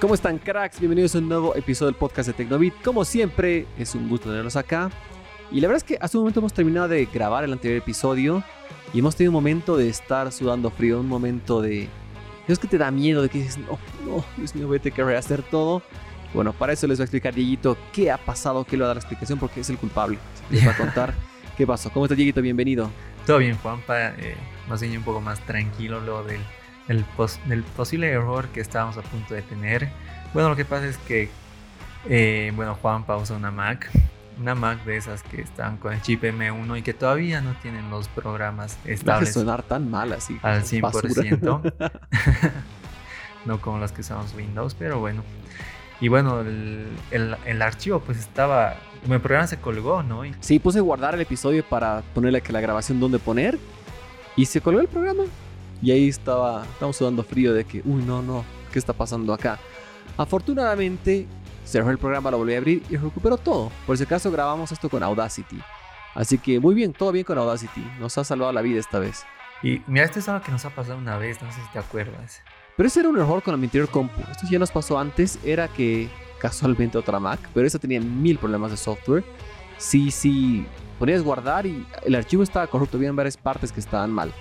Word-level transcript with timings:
¿Cómo 0.00 0.14
están 0.14 0.38
cracks? 0.38 0.78
Bienvenidos 0.78 1.16
a 1.16 1.18
un 1.18 1.28
nuevo 1.28 1.56
episodio 1.56 1.90
del 1.90 1.98
podcast 1.98 2.28
de 2.28 2.32
Tecnobit. 2.32 2.72
Como 2.84 3.04
siempre, 3.04 3.66
es 3.76 3.96
un 3.96 4.08
gusto 4.08 4.28
tenerlos 4.28 4.54
acá. 4.54 4.90
Y 5.50 5.60
la 5.60 5.66
verdad 5.66 5.78
es 5.78 5.82
que 5.82 5.98
hace 6.00 6.16
un 6.16 6.22
momento 6.22 6.38
hemos 6.38 6.52
terminado 6.52 6.86
de 6.86 7.04
grabar 7.06 7.42
el 7.42 7.52
anterior 7.52 7.78
episodio 7.78 8.44
y 8.94 9.00
hemos 9.00 9.16
tenido 9.16 9.32
un 9.32 9.34
momento 9.34 9.76
de 9.76 9.88
estar 9.88 10.30
sudando 10.30 10.70
frío, 10.70 11.00
un 11.00 11.08
momento 11.08 11.60
de... 11.60 11.88
Es 12.46 12.60
que 12.60 12.68
te 12.68 12.78
da 12.78 12.92
miedo 12.92 13.22
de 13.22 13.28
que 13.28 13.38
dices, 13.38 13.58
no, 13.58 13.76
no, 14.06 14.24
Dios 14.36 14.54
mío, 14.54 14.68
voy 14.68 14.76
a 14.76 14.80
tener 14.80 14.94
que 14.94 15.02
rehacer 15.02 15.42
todo. 15.42 15.82
Bueno, 16.32 16.52
para 16.52 16.74
eso 16.74 16.86
les 16.86 16.98
voy 16.98 17.02
a 17.02 17.06
explicar, 17.06 17.34
Dieguito, 17.34 17.76
qué 17.92 18.12
ha 18.12 18.18
pasado, 18.18 18.64
qué 18.64 18.76
le 18.76 18.82
va 18.82 18.86
a 18.86 18.88
dar 18.90 18.96
la 18.98 19.00
explicación, 19.00 19.40
porque 19.40 19.60
es 19.60 19.70
el 19.70 19.78
culpable. 19.78 20.16
Les 20.48 20.64
va 20.64 20.70
a 20.70 20.76
contar 20.76 21.12
qué 21.56 21.66
pasó. 21.66 21.90
¿Cómo 21.90 22.04
estás, 22.04 22.16
Dieguito? 22.16 22.40
Bienvenido. 22.40 22.88
Todo 23.26 23.38
bien, 23.38 23.56
Juanpa. 23.56 24.10
Eh, 24.10 24.36
más 24.68 24.80
bien 24.80 24.96
un 24.96 25.02
poco 25.02 25.20
más 25.20 25.44
tranquilo 25.44 26.00
lo 26.00 26.22
del, 26.22 26.40
pos- 27.16 27.38
del 27.46 27.62
posible 27.62 28.08
error 28.10 28.48
que 28.48 28.60
estábamos 28.60 28.96
a 28.96 29.02
punto 29.02 29.34
de 29.34 29.42
tener. 29.42 29.88
Bueno, 30.34 30.48
lo 30.50 30.56
que 30.56 30.64
pasa 30.64 30.86
es 30.86 30.96
que, 30.98 31.30
eh, 32.08 32.52
bueno, 32.56 32.74
Juanpa 32.80 33.16
usa 33.16 33.36
una 33.36 33.50
Mac. 33.50 33.88
Una 34.40 34.54
Mac 34.54 34.84
de 34.84 34.96
esas 34.96 35.22
que 35.24 35.40
están 35.42 35.78
con 35.78 35.92
el 35.92 36.00
chip 36.02 36.22
M1 36.22 36.78
y 36.78 36.82
que 36.82 36.94
todavía 36.94 37.40
no 37.40 37.54
tienen 37.60 37.90
los 37.90 38.06
programas 38.08 38.78
No 38.84 38.92
estables 38.92 39.32
sonar 39.32 39.62
tan 39.64 39.90
mal 39.90 40.12
así. 40.12 40.38
al 40.42 40.60
basura. 40.80 41.08
100%. 41.08 41.72
no 43.44 43.60
como 43.60 43.78
las 43.78 43.92
que 43.92 44.00
usamos 44.02 44.34
Windows, 44.34 44.74
pero 44.78 45.00
bueno. 45.00 45.22
Y 46.00 46.08
bueno, 46.08 46.40
el, 46.40 46.86
el- 47.10 47.36
el 47.44 47.62
archivo 47.62 48.00
pues 48.00 48.18
estaba... 48.18 48.76
El 49.08 49.20
programa 49.20 49.46
se 49.46 49.58
colgó, 49.58 50.02
¿no? 50.02 50.24
Y 50.24 50.34
Sí, 50.40 50.58
puse 50.58 50.80
guardar 50.80 51.14
el 51.14 51.20
episodio 51.20 51.64
para 51.64 52.02
ponerle 52.14 52.40
que 52.40 52.52
la 52.52 52.60
grabación 52.60 52.98
dónde 53.00 53.18
poner 53.18 53.58
y 54.36 54.44
se 54.46 54.60
colgó 54.60 54.80
el 54.80 54.88
programa. 54.88 55.24
Y 55.80 55.90
ahí 55.90 56.08
estaba, 56.08 56.64
estábamos 56.64 56.96
sudando 56.96 57.22
frío 57.22 57.54
de 57.54 57.64
que, 57.64 57.82
uy, 57.84 58.02
no, 58.02 58.22
no, 58.22 58.44
¿qué 58.72 58.78
está 58.78 58.92
pasando 58.92 59.32
acá? 59.32 59.58
Afortunadamente, 60.16 61.26
cerró 61.64 61.90
el 61.90 61.98
programa, 61.98 62.30
lo 62.30 62.38
volví 62.38 62.54
a 62.54 62.58
abrir 62.58 62.82
y 62.88 62.96
recuperó 62.96 63.36
todo. 63.36 63.70
Por 63.86 63.96
si 63.96 64.04
acaso 64.04 64.30
grabamos 64.30 64.72
esto 64.72 64.88
con 64.88 65.02
Audacity. 65.02 65.60
Así 66.14 66.38
que 66.38 66.58
muy 66.58 66.74
bien, 66.74 66.92
todo 66.92 67.12
bien 67.12 67.24
con 67.24 67.38
Audacity. 67.38 67.84
Nos 68.00 68.18
ha 68.18 68.24
salvado 68.24 68.52
la 68.52 68.62
vida 68.62 68.80
esta 68.80 68.98
vez. 68.98 69.24
Y 69.62 69.82
mira, 69.86 70.04
esto 70.04 70.18
es 70.18 70.28
algo 70.28 70.44
que 70.44 70.52
nos 70.52 70.64
ha 70.64 70.70
pasado 70.70 70.98
una 70.98 71.16
vez, 71.18 71.40
no 71.42 71.50
sé 71.52 71.60
si 71.60 71.72
te 71.72 71.78
acuerdas. 71.78 72.42
Pero 72.76 72.86
ese 72.86 73.00
era 73.00 73.08
un 73.08 73.18
error 73.18 73.42
con 73.42 73.52
la 73.58 73.64
anterior 73.64 73.88
compu. 73.88 74.20
Esto 74.30 74.46
ya 74.50 74.58
nos 74.58 74.70
pasó 74.70 74.98
antes. 74.98 75.38
Era 75.44 75.68
que 75.68 76.08
casualmente 76.40 76.96
otra 76.96 77.18
Mac, 77.18 77.40
pero 77.52 77.66
esa 77.66 77.78
tenía 77.78 78.00
mil 78.00 78.38
problemas 78.38 78.70
de 78.70 78.76
software. 78.76 79.24
Sí, 79.76 80.10
sí, 80.10 80.66
ponías 80.98 81.22
guardar 81.22 81.66
y 81.66 81.86
el 82.04 82.14
archivo 82.14 82.42
estaba 82.42 82.66
corrupto. 82.66 82.96
Habían 82.96 83.16
varias 83.16 83.36
partes 83.36 83.72
que 83.72 83.80
estaban 83.80 84.12
mal. 84.12 84.32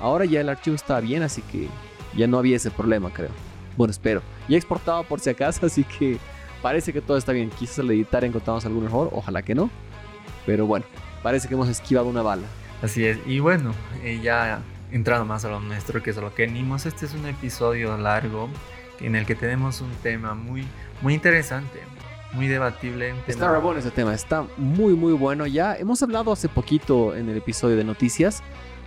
Ahora 0.00 0.24
ya 0.24 0.40
el 0.40 0.48
archivo 0.48 0.76
está 0.76 1.00
bien, 1.00 1.22
así 1.22 1.42
que 1.42 1.68
ya 2.16 2.26
no 2.26 2.38
había 2.38 2.56
ese 2.56 2.70
problema, 2.70 3.10
creo. 3.10 3.30
Bueno, 3.76 3.90
espero. 3.90 4.22
Ya 4.48 4.56
he 4.56 4.58
exportado 4.58 5.04
por 5.04 5.20
si 5.20 5.30
acaso, 5.30 5.66
así 5.66 5.84
que 5.84 6.18
parece 6.62 6.92
que 6.92 7.00
todo 7.00 7.16
está 7.16 7.32
bien. 7.32 7.50
Quizás 7.50 7.80
al 7.80 7.90
editar 7.90 8.24
encontramos 8.24 8.64
algún 8.66 8.84
error, 8.84 9.10
ojalá 9.12 9.42
que 9.42 9.54
no. 9.54 9.70
Pero 10.46 10.66
bueno, 10.66 10.86
parece 11.22 11.48
que 11.48 11.54
hemos 11.54 11.68
esquivado 11.68 12.08
una 12.08 12.22
bala. 12.22 12.46
Así 12.82 13.04
es, 13.04 13.18
y 13.26 13.40
bueno, 13.40 13.74
eh, 14.02 14.20
ya 14.22 14.62
entrando 14.90 15.26
más 15.26 15.44
a 15.44 15.50
lo 15.50 15.60
nuestro, 15.60 16.02
que 16.02 16.10
es 16.10 16.18
a 16.18 16.22
lo 16.22 16.34
que 16.34 16.46
venimos, 16.46 16.86
este 16.86 17.06
es 17.06 17.14
un 17.14 17.26
episodio 17.26 17.96
largo 17.98 18.48
en 19.00 19.16
el 19.16 19.26
que 19.26 19.34
tenemos 19.34 19.80
un 19.80 19.90
tema 20.02 20.34
muy, 20.34 20.66
muy 21.02 21.14
interesante, 21.14 21.80
muy 22.32 22.48
debatible. 22.48 23.14
Está 23.26 23.52
re 23.52 23.58
bueno 23.58 23.80
ese 23.80 23.90
tema, 23.90 24.14
está 24.14 24.46
muy 24.56 24.94
muy 24.94 25.12
bueno. 25.12 25.46
Ya 25.46 25.76
hemos 25.76 26.02
hablado 26.02 26.32
hace 26.32 26.48
poquito 26.48 27.14
en 27.14 27.28
el 27.28 27.36
episodio 27.36 27.76
de 27.76 27.84
noticias, 27.84 28.42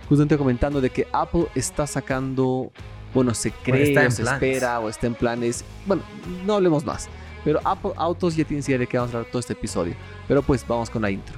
justamente 0.08 0.38
comentando 0.38 0.80
de 0.80 0.90
que 0.90 1.06
Apple 1.12 1.46
está 1.54 1.86
sacando, 1.86 2.70
bueno, 3.12 3.34
se 3.34 3.50
cree, 3.50 3.92
en 3.92 4.06
o 4.06 4.10
se 4.10 4.22
planes. 4.22 4.32
espera 4.32 4.80
o 4.80 4.88
está 4.88 5.06
en 5.06 5.14
planes. 5.14 5.64
Bueno, 5.86 6.02
no 6.44 6.54
hablemos 6.54 6.84
más. 6.84 7.08
Pero 7.44 7.60
Apple 7.64 7.92
Autos 7.96 8.36
ya 8.36 8.44
tiene 8.44 8.62
idea 8.66 8.78
de 8.78 8.86
que 8.86 8.96
vamos 8.96 9.14
a 9.14 9.18
hablar 9.18 9.30
todo 9.30 9.40
este 9.40 9.52
episodio. 9.52 9.94
Pero 10.26 10.42
pues 10.42 10.66
vamos 10.66 10.88
con 10.88 11.02
la 11.02 11.10
intro. 11.10 11.36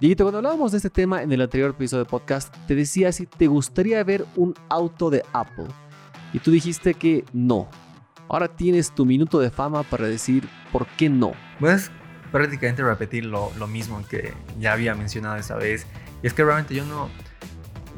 Dieguito, 0.00 0.24
cuando 0.24 0.38
hablábamos 0.38 0.70
de 0.72 0.76
este 0.78 0.90
tema 0.90 1.22
en 1.22 1.32
el 1.32 1.40
anterior 1.40 1.70
episodio 1.70 2.04
de 2.04 2.10
podcast, 2.10 2.54
te 2.68 2.76
decía 2.76 3.10
si 3.10 3.26
te 3.26 3.48
gustaría 3.48 4.02
ver 4.04 4.24
un 4.36 4.54
auto 4.68 5.10
de 5.10 5.24
Apple. 5.32 5.66
Y 6.32 6.38
tú 6.38 6.50
dijiste 6.50 6.94
que 6.94 7.24
no. 7.32 7.68
Ahora 8.28 8.48
tienes 8.48 8.92
tu 8.92 9.06
minuto 9.06 9.40
de 9.40 9.50
fama 9.50 9.82
para 9.82 10.06
decir 10.06 10.48
por 10.70 10.86
qué 10.86 11.08
no. 11.08 11.32
Puedes 11.58 11.90
prácticamente 12.30 12.82
repetir 12.82 13.24
lo, 13.24 13.52
lo 13.58 13.66
mismo 13.66 14.04
que 14.08 14.32
ya 14.58 14.72
había 14.72 14.94
mencionado 14.94 15.36
esa 15.36 15.56
vez. 15.56 15.86
Y 16.22 16.26
es 16.26 16.34
que 16.34 16.44
realmente 16.44 16.74
yo 16.74 16.84
no, 16.84 17.08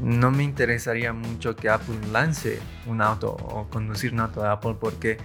no 0.00 0.30
me 0.30 0.42
interesaría 0.42 1.12
mucho 1.12 1.56
que 1.56 1.68
Apple 1.68 1.98
lance 2.12 2.58
un 2.86 3.02
auto 3.02 3.32
o 3.32 3.68
conducir 3.68 4.12
un 4.12 4.20
auto 4.20 4.42
de 4.42 4.48
Apple 4.48 4.76
porque, 4.80 5.18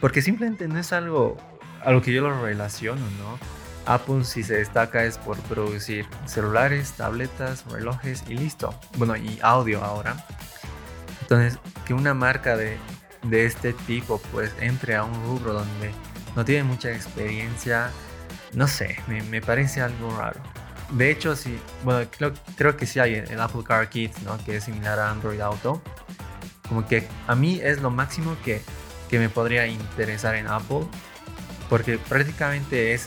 porque 0.00 0.22
simplemente 0.22 0.66
no 0.68 0.78
es 0.78 0.92
algo 0.92 1.36
a 1.84 1.92
lo 1.92 2.02
que 2.02 2.12
yo 2.12 2.22
lo 2.22 2.42
relaciono, 2.42 3.00
¿no? 3.00 3.38
Apple 3.86 4.24
si 4.24 4.42
se 4.42 4.56
destaca 4.56 5.04
es 5.04 5.18
por 5.18 5.38
producir 5.38 6.06
celulares, 6.26 6.92
tabletas, 6.92 7.64
relojes 7.70 8.24
y 8.28 8.34
listo. 8.34 8.78
Bueno, 8.96 9.16
y 9.16 9.38
audio 9.42 9.82
ahora. 9.82 10.16
Entonces, 11.22 11.58
que 11.86 11.94
una 11.94 12.12
marca 12.14 12.56
de, 12.56 12.76
de 13.22 13.46
este 13.46 13.72
tipo 13.72 14.20
pues 14.32 14.54
entre 14.60 14.96
a 14.96 15.04
un 15.04 15.14
rubro 15.24 15.54
donde 15.54 15.92
no 16.36 16.44
tiene 16.44 16.64
mucha 16.64 16.90
experiencia, 16.90 17.90
no 18.52 18.66
sé, 18.68 18.98
me, 19.08 19.40
parece 19.40 19.80
algo 19.80 20.16
raro. 20.16 20.40
De 20.90 21.10
hecho, 21.10 21.36
sí, 21.36 21.58
bueno, 21.84 22.08
creo, 22.16 22.32
creo 22.56 22.76
que 22.76 22.86
sí 22.86 22.98
hay 22.98 23.14
el 23.14 23.40
Apple 23.40 23.62
Car 23.64 23.88
Kit, 23.88 24.16
¿no? 24.24 24.36
Que 24.44 24.56
es 24.56 24.64
similar 24.64 24.98
a 24.98 25.10
Android 25.10 25.40
Auto. 25.40 25.80
Como 26.68 26.86
que 26.86 27.06
a 27.28 27.34
mí 27.34 27.60
es 27.62 27.80
lo 27.80 27.90
máximo 27.90 28.36
que, 28.44 28.60
que 29.08 29.18
me 29.18 29.28
podría 29.28 29.66
interesar 29.66 30.34
en 30.34 30.46
Apple, 30.48 30.86
porque 31.68 31.98
prácticamente 31.98 32.92
es, 32.94 33.06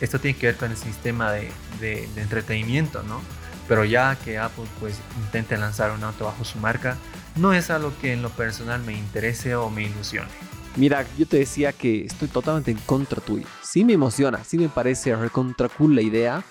esto 0.00 0.20
tiene 0.20 0.38
que 0.38 0.46
ver 0.46 0.56
con 0.56 0.70
el 0.70 0.76
sistema 0.76 1.32
de, 1.32 1.50
de- 1.80 2.08
de 2.14 2.22
entretenimiento, 2.22 3.02
¿no? 3.02 3.20
Pero 3.66 3.84
ya 3.84 4.16
que 4.16 4.38
Apple 4.38 4.64
pues 4.80 4.98
intente 5.24 5.56
lanzar 5.58 5.90
un 5.90 6.02
auto 6.04 6.24
bajo 6.24 6.44
su 6.44 6.58
marca, 6.58 6.96
no 7.36 7.52
es 7.52 7.70
algo 7.70 7.92
que 8.00 8.12
en 8.12 8.22
lo 8.22 8.30
personal 8.30 8.80
me 8.82 8.92
interese 8.94 9.54
o 9.56 9.68
me 9.70 9.82
ilusione. 9.82 10.28
Mira, 10.76 11.04
yo 11.18 11.26
te 11.26 11.38
decía 11.38 11.72
que 11.72 12.04
estoy 12.04 12.28
totalmente 12.28 12.70
en 12.70 12.78
contra 12.78 13.20
tuyo. 13.20 13.46
Sí 13.62 13.84
me 13.84 13.94
emociona, 13.94 14.44
sí 14.44 14.58
me 14.58 14.68
parece 14.68 15.14
recontra 15.16 15.68
cool 15.68 15.94
la 15.94 16.02
idea. 16.02 16.44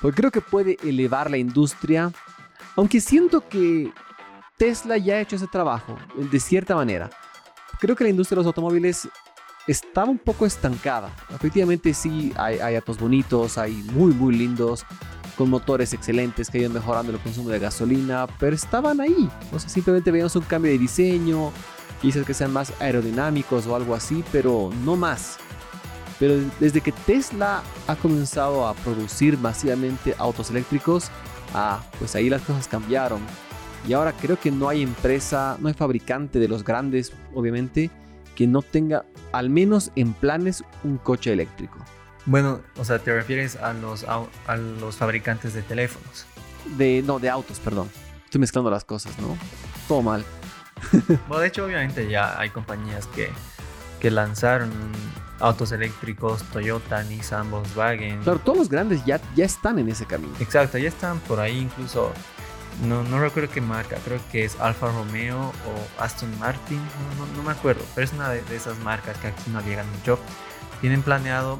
Porque 0.00 0.16
creo 0.16 0.30
que 0.30 0.40
puede 0.40 0.76
elevar 0.82 1.30
la 1.30 1.36
industria. 1.36 2.10
Aunque 2.76 3.00
siento 3.00 3.48
que 3.48 3.92
Tesla 4.56 4.96
ya 4.96 5.14
ha 5.14 5.20
hecho 5.20 5.36
ese 5.36 5.46
trabajo, 5.46 5.96
de 6.16 6.40
cierta 6.40 6.74
manera. 6.74 7.10
Creo 7.78 7.94
que 7.96 8.04
la 8.04 8.10
industria 8.10 8.36
de 8.36 8.40
los 8.40 8.46
automóviles 8.46 9.08
estaba 9.66 10.10
un 10.10 10.18
poco 10.18 10.46
estancada. 10.46 11.14
Efectivamente 11.30 11.94
sí, 11.94 12.32
hay, 12.36 12.58
hay 12.58 12.76
autos 12.76 12.98
bonitos, 12.98 13.58
hay 13.58 13.72
muy 13.92 14.12
muy 14.12 14.34
lindos, 14.34 14.84
con 15.36 15.50
motores 15.50 15.92
excelentes 15.92 16.50
que 16.50 16.58
iban 16.58 16.72
mejorando 16.72 17.12
el 17.12 17.18
consumo 17.18 17.48
de 17.48 17.58
gasolina, 17.58 18.26
pero 18.38 18.54
estaban 18.54 19.00
ahí. 19.00 19.28
O 19.52 19.58
sea, 19.58 19.68
simplemente 19.68 20.10
veíamos 20.10 20.36
un 20.36 20.42
cambio 20.42 20.70
de 20.70 20.78
diseño, 20.78 21.52
quizás 22.02 22.26
que 22.26 22.34
sean 22.34 22.52
más 22.52 22.74
aerodinámicos 22.80 23.66
o 23.66 23.76
algo 23.76 23.94
así, 23.94 24.24
pero 24.32 24.70
no 24.84 24.96
más. 24.96 25.38
Pero 26.18 26.34
desde 26.60 26.80
que 26.80 26.92
Tesla 26.92 27.62
ha 27.86 27.96
comenzado 27.96 28.66
a 28.66 28.74
producir 28.74 29.38
masivamente 29.38 30.14
autos 30.18 30.50
eléctricos, 30.50 31.10
ah, 31.54 31.80
pues 31.98 32.14
ahí 32.14 32.28
las 32.28 32.42
cosas 32.42 32.68
cambiaron. 32.68 33.20
Y 33.88 33.92
ahora 33.94 34.12
creo 34.12 34.38
que 34.38 34.50
no 34.50 34.68
hay 34.68 34.82
empresa, 34.82 35.56
no 35.60 35.68
hay 35.68 35.74
fabricante 35.74 36.38
de 36.38 36.48
los 36.48 36.64
grandes, 36.64 37.12
obviamente, 37.34 37.90
que 38.34 38.46
no 38.46 38.62
tenga 38.62 39.04
al 39.32 39.48
menos 39.48 39.90
en 39.96 40.12
planes 40.12 40.62
un 40.84 40.98
coche 40.98 41.32
eléctrico. 41.32 41.78
Bueno, 42.26 42.60
o 42.78 42.84
sea, 42.84 42.98
te 42.98 43.12
refieres 43.12 43.56
a 43.56 43.72
los, 43.72 44.04
a 44.04 44.56
los 44.56 44.96
fabricantes 44.96 45.54
de 45.54 45.62
teléfonos. 45.62 46.26
De, 46.76 47.02
no, 47.04 47.18
de 47.18 47.28
autos, 47.28 47.58
perdón. 47.58 47.88
Estoy 48.24 48.40
mezclando 48.40 48.70
las 48.70 48.84
cosas, 48.84 49.18
¿no? 49.18 49.36
Todo 49.88 50.02
mal. 50.02 50.24
Bueno, 51.28 51.38
de 51.40 51.48
hecho, 51.48 51.64
obviamente 51.64 52.08
ya 52.08 52.38
hay 52.38 52.50
compañías 52.50 53.06
que, 53.08 53.30
que 54.00 54.10
lanzaron 54.10 54.70
autos 55.40 55.72
eléctricos, 55.72 56.42
Toyota, 56.52 57.02
Nissan, 57.04 57.50
Volkswagen. 57.50 58.22
Claro, 58.22 58.38
todos 58.38 58.58
los 58.58 58.68
grandes 58.68 59.04
ya, 59.04 59.20
ya 59.34 59.44
están 59.44 59.78
en 59.78 59.88
ese 59.88 60.06
camino. 60.06 60.32
Exacto, 60.40 60.78
ya 60.78 60.88
están 60.88 61.18
por 61.20 61.40
ahí 61.40 61.58
incluso, 61.58 62.12
no, 62.86 63.02
no 63.04 63.18
recuerdo 63.20 63.50
qué 63.52 63.60
marca, 63.60 63.96
creo 64.04 64.20
que 64.30 64.44
es 64.44 64.58
Alfa 64.60 64.88
Romeo 64.92 65.38
o 65.40 66.02
Aston 66.02 66.30
Martin, 66.38 66.78
no, 67.18 67.26
no- 67.26 67.32
no 67.36 67.42
me 67.42 67.50
acuerdo, 67.52 67.82
pero 67.94 68.04
es 68.04 68.12
una 68.12 68.28
de, 68.30 68.42
de 68.42 68.56
esas 68.56 68.78
marcas 68.80 69.16
que 69.18 69.28
aquí 69.28 69.50
no 69.50 69.60
llegan 69.62 69.90
mucho. 69.90 70.18
Tienen 70.80 71.02
planeado 71.02 71.58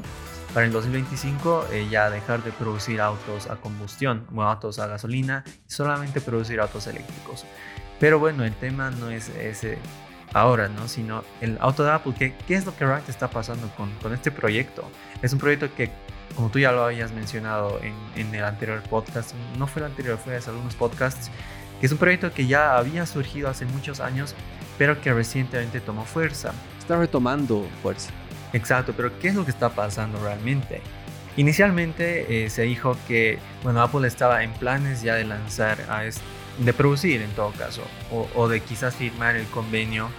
para 0.53 0.65
el 0.65 0.71
2025 0.71 1.65
eh, 1.71 1.87
ya 1.89 2.09
dejar 2.09 2.43
de 2.43 2.51
producir 2.51 3.01
autos 3.01 3.49
a 3.49 3.55
combustión, 3.57 4.25
o 4.35 4.43
autos 4.43 4.79
a 4.79 4.87
gasolina, 4.87 5.43
y 5.67 5.71
solamente 5.71 6.21
producir 6.21 6.59
autos 6.61 6.87
eléctricos. 6.87 7.45
Pero 8.03 8.19
bueno, 8.19 8.43
el 8.43 8.51
tema 8.51 8.91
no 8.91 9.09
es 9.11 9.29
ese 9.29 9.77
ahora, 10.33 10.67
¿no? 10.67 10.89
Sino 10.89 11.23
el 11.39 11.57
auto 11.61 11.85
de 11.85 11.91
Apple. 11.91 12.13
¿Qué, 12.19 12.35
qué 12.45 12.55
es 12.55 12.65
lo 12.65 12.75
que 12.75 12.83
realmente 12.83 13.11
está 13.11 13.29
pasando 13.29 13.69
con, 13.77 13.89
con 14.01 14.13
este 14.13 14.29
proyecto? 14.29 14.83
Es 15.21 15.31
un 15.31 15.39
proyecto 15.39 15.73
que, 15.73 15.89
como 16.35 16.49
tú 16.49 16.59
ya 16.59 16.73
lo 16.73 16.83
habías 16.83 17.13
mencionado 17.13 17.79
en, 17.81 17.93
en 18.17 18.35
el 18.35 18.43
anterior 18.43 18.83
podcast, 18.89 19.33
no 19.57 19.67
fue 19.67 19.83
el 19.83 19.85
anterior, 19.85 20.17
fue 20.17 20.35
hace 20.35 20.49
algunos 20.49 20.75
podcasts, 20.75 21.31
que 21.79 21.85
es 21.85 21.93
un 21.93 21.97
proyecto 21.97 22.33
que 22.33 22.45
ya 22.45 22.75
había 22.75 23.05
surgido 23.05 23.47
hace 23.47 23.63
muchos 23.67 24.01
años, 24.01 24.35
pero 24.77 24.99
que 24.99 25.13
recientemente 25.13 25.79
tomó 25.79 26.03
fuerza. 26.03 26.51
Está 26.79 26.97
retomando 26.97 27.65
fuerza. 27.81 28.11
Exacto, 28.51 28.91
pero 28.97 29.17
¿qué 29.19 29.29
es 29.29 29.35
lo 29.35 29.45
que 29.45 29.51
está 29.51 29.69
pasando 29.69 30.21
realmente? 30.21 30.81
Inicialmente 31.37 32.43
eh, 32.43 32.49
se 32.49 32.63
dijo 32.63 32.97
que, 33.07 33.39
bueno, 33.63 33.81
Apple 33.81 34.05
estaba 34.05 34.43
en 34.43 34.51
planes 34.51 35.03
ya 35.03 35.15
de 35.15 35.23
lanzar, 35.23 35.77
a 35.89 36.03
de 36.59 36.73
producir 36.73 37.21
en 37.21 37.31
todo 37.31 37.51
caso, 37.51 37.81
o, 38.11 38.47
de 38.47 38.59
quizás 38.59 38.95
firmar 38.95 39.35
el 39.35 39.45
convenio 39.47 40.09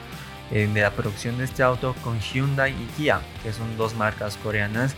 eh, 0.51 0.69
de 0.73 0.81
la 0.81 0.91
producción 0.91 1.39
de 1.39 1.45
este 1.45 1.63
auto 1.63 1.95
con 2.03 2.21
Hyundai 2.21 2.73
y 2.73 2.87
Kia, 2.97 3.21
que 3.43 3.53
son 3.53 3.77
dos 3.77 3.95
marcas 3.95 4.37
coreanas, 4.37 4.95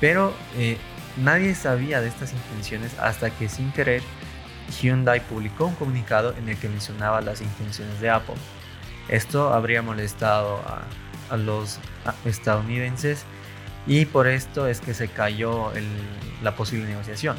pero 0.00 0.34
eh, 0.56 0.76
nadie 1.16 1.54
sabía 1.54 2.00
de 2.00 2.08
estas 2.08 2.32
intenciones 2.32 2.98
hasta 2.98 3.30
que 3.30 3.48
sin 3.48 3.72
querer 3.72 4.02
Hyundai 4.80 5.20
publicó 5.20 5.66
un 5.66 5.74
comunicado 5.74 6.34
en 6.36 6.48
el 6.48 6.56
que 6.56 6.68
mencionaba 6.68 7.20
las 7.20 7.40
intenciones 7.40 8.00
de 8.00 8.10
Apple. 8.10 8.34
Esto 9.08 9.52
habría 9.52 9.82
molestado 9.82 10.60
a, 10.66 10.82
los 11.36 11.80
estadounidenses 12.24 13.24
y 13.88 14.04
por 14.04 14.28
esto 14.28 14.68
es 14.68 14.80
que 14.80 14.94
se 14.94 15.08
cayó 15.08 15.72
la 16.42 16.54
posible 16.54 16.86
negociación. 16.86 17.36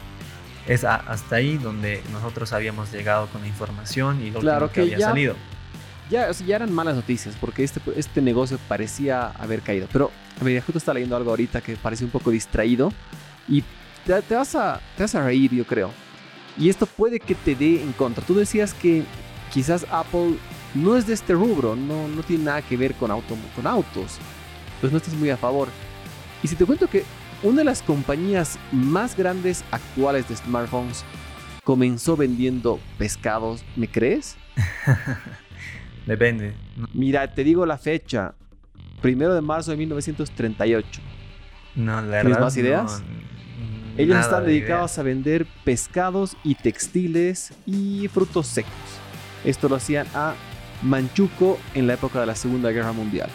Es 0.68 0.84
hasta 0.84 1.36
ahí 1.36 1.58
donde 1.58 2.02
nosotros 2.12 2.52
habíamos 2.52 2.92
llegado 2.92 3.28
con 3.28 3.42
la 3.42 3.48
información 3.48 4.22
y 4.24 4.32
lo 4.32 4.40
claro 4.40 4.72
que, 4.72 4.82
había 4.82 5.00
salido. 5.00 5.36
Ya, 6.10 6.32
ya 6.32 6.56
eran 6.56 6.74
malas 6.74 6.96
noticias 6.96 7.36
porque 7.40 7.64
este, 7.64 7.82
este 7.96 8.22
negocio 8.22 8.60
parecía 8.68 9.28
haber 9.28 9.62
caído. 9.62 9.88
Pero, 9.92 10.12
a 10.40 10.44
ver, 10.44 10.62
justo 10.62 10.78
está 10.78 10.94
leyendo 10.94 11.16
algo 11.16 11.30
ahorita 11.32 11.62
que 11.62 11.76
parece 11.76 12.04
un 12.04 12.12
poco 12.12 12.32
distraído 12.32 12.92
y 13.48 13.64
te, 14.06 14.36
vas 14.36 14.56
a, 14.56 14.82
te 14.98 15.04
vas 15.04 15.16
a 15.16 15.24
reír, 15.24 15.52
yo 15.52 15.66
creo. 15.66 15.92
Y 16.58 16.70
esto 16.70 16.86
puede 16.86 17.20
que 17.20 17.36
te 17.36 17.56
dé 17.56 17.82
en 17.82 17.92
contra. 17.94 18.24
Tú 18.24 18.36
decías 18.36 18.74
que 18.74 19.04
quizás 19.54 19.86
Apple 19.92 20.36
no 20.74 20.96
es 20.96 21.08
de 21.08 21.14
este 21.14 21.34
rubro, 21.34 21.76
no, 21.76 22.08
no 22.08 22.24
tiene 22.24 22.46
nada 22.46 22.62
que 22.62 22.78
ver 22.78 22.94
con, 22.96 23.12
auto, 23.12 23.36
con 23.56 23.68
autos. 23.68 24.18
Pues 24.80 24.92
no 24.92 24.98
estás 24.98 25.14
muy 25.16 25.30
a 25.30 25.38
favor. 25.38 25.70
Y 26.44 26.48
si 26.48 26.56
te 26.56 26.66
cuento 26.66 26.88
que 26.88 27.04
una 27.45 27.59
de 27.59 27.63
las 27.63 27.83
compañías 27.83 28.57
más 28.71 29.15
grandes 29.15 29.63
actuales 29.69 30.27
de 30.27 30.36
smartphones 30.36 31.06
comenzó 31.63 32.18
vendiendo 32.18 32.80
pescados, 32.97 33.63
¿me 33.75 33.88
crees? 33.88 34.36
Depende. 36.07 36.53
Mira, 36.94 37.33
te 37.33 37.44
digo 37.44 37.65
la 37.65 37.77
fecha. 37.77 38.33
Primero 39.01 39.36
de 39.36 39.42
marzo 39.42 39.71
de 39.71 39.77
1938. 39.77 41.01
No, 41.75 42.01
la 42.01 42.21
¿Tienes 42.21 42.39
más 42.39 42.57
ideas? 42.57 43.03
Ellos 43.97 44.18
están 44.18 44.45
dedicados 44.45 44.97
a 44.97 45.03
vender 45.03 45.45
pescados 45.63 46.36
y 46.44 46.56
textiles 46.56 47.53
y 47.65 48.07
frutos 48.07 48.47
secos. 48.47 48.71
Esto 49.44 49.69
lo 49.69 49.75
hacían 49.75 50.07
a 50.15 50.33
Manchuco 50.81 51.59
en 51.75 51.88
la 51.88 51.94
época 51.94 52.19
de 52.19 52.25
la 52.25 52.36
Segunda 52.36 52.71
Guerra 52.71 52.92
Mundial. 52.92 53.30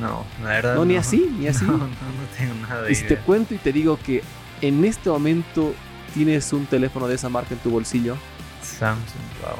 No, 0.00 0.24
la 0.42 0.48
verdad. 0.48 0.74
No, 0.74 0.84
ni 0.84 0.96
así, 0.96 1.30
ni 1.38 1.46
así. 1.46 1.64
No, 1.66 1.76
no, 1.78 1.88
tengo 2.36 2.54
nada 2.54 2.82
de 2.82 2.92
Y 2.92 2.94
si 2.94 3.06
te 3.06 3.16
cuento 3.16 3.54
y 3.54 3.58
te 3.58 3.72
digo 3.72 3.98
que 4.04 4.22
en 4.60 4.84
este 4.84 5.10
momento 5.10 5.74
tienes 6.14 6.52
un 6.52 6.66
teléfono 6.66 7.08
de 7.08 7.16
esa 7.16 7.28
marca 7.28 7.54
en 7.54 7.60
tu 7.60 7.70
bolsillo. 7.70 8.16
Samsung, 8.62 9.22
wow. 9.42 9.56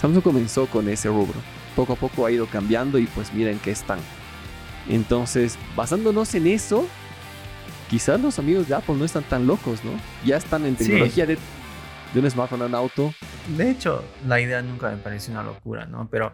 Samsung 0.00 0.22
comenzó 0.22 0.66
con 0.66 0.88
ese 0.88 1.08
rubro. 1.08 1.38
Poco 1.76 1.94
a 1.94 1.96
poco 1.96 2.26
ha 2.26 2.30
ido 2.30 2.46
cambiando 2.46 2.98
y 2.98 3.06
pues 3.06 3.32
miren 3.32 3.58
que 3.58 3.70
están. 3.70 3.98
Entonces, 4.88 5.58
basándonos 5.76 6.34
en 6.34 6.46
eso, 6.46 6.86
quizás 7.88 8.20
los 8.20 8.38
amigos 8.38 8.68
de 8.68 8.74
Apple 8.74 8.96
no 8.96 9.04
están 9.04 9.22
tan 9.24 9.46
locos, 9.46 9.84
¿no? 9.84 9.92
Ya 10.24 10.36
están 10.36 10.66
en 10.66 10.76
tecnología 10.76 11.26
de, 11.26 11.38
de 12.12 12.20
un 12.20 12.30
smartphone 12.30 12.62
a 12.62 12.66
un 12.66 12.74
auto. 12.74 13.14
De 13.56 13.70
hecho, 13.70 14.04
la 14.26 14.40
idea 14.40 14.62
nunca 14.62 14.90
me 14.90 14.96
pareció 14.96 15.32
una 15.32 15.42
locura, 15.42 15.86
¿no? 15.86 16.08
Pero 16.10 16.32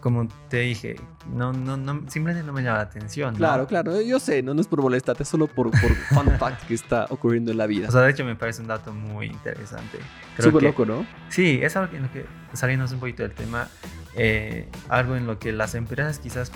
como 0.00 0.28
te 0.48 0.58
dije, 0.58 0.96
no, 1.32 1.52
no, 1.52 1.76
no, 1.76 2.02
simplemente 2.08 2.46
no 2.46 2.52
me 2.52 2.62
llama 2.62 2.78
la 2.78 2.84
atención. 2.84 3.34
Claro, 3.34 3.66
claro, 3.66 4.00
yo 4.00 4.20
sé, 4.20 4.42
no, 4.42 4.58
es 4.60 4.66
por 4.66 4.80
molestarte, 4.82 5.22
es 5.24 5.28
solo 5.28 5.46
por, 5.46 5.70
por 5.70 5.94
fun 6.14 6.30
fact 6.38 6.66
que 6.66 6.74
está 6.74 7.06
ocurriendo 7.10 7.50
en 7.50 7.58
la 7.58 7.66
vida. 7.66 7.88
O 7.88 7.92
sea, 7.92 8.02
de 8.02 8.10
hecho 8.10 8.24
me 8.24 8.36
parece 8.36 8.62
un 8.62 8.68
dato 8.68 8.92
muy 8.92 9.26
interesante. 9.26 9.98
Súper 10.38 10.62
loco, 10.62 10.86
¿no? 10.86 11.06
Sí, 11.28 11.60
es 11.62 11.76
algo 11.76 11.96
en 11.96 12.02
lo 12.02 12.12
que, 12.12 12.26
saliéndonos 12.52 12.92
un 12.92 13.00
poquito 13.00 13.22
del 13.22 13.32
tema, 13.32 13.68
eh, 14.14 14.68
algo 14.88 15.16
en 15.16 15.26
lo 15.26 15.38
que 15.38 15.52
las 15.52 15.74
empresas 15.74 16.18
quizás 16.18 16.52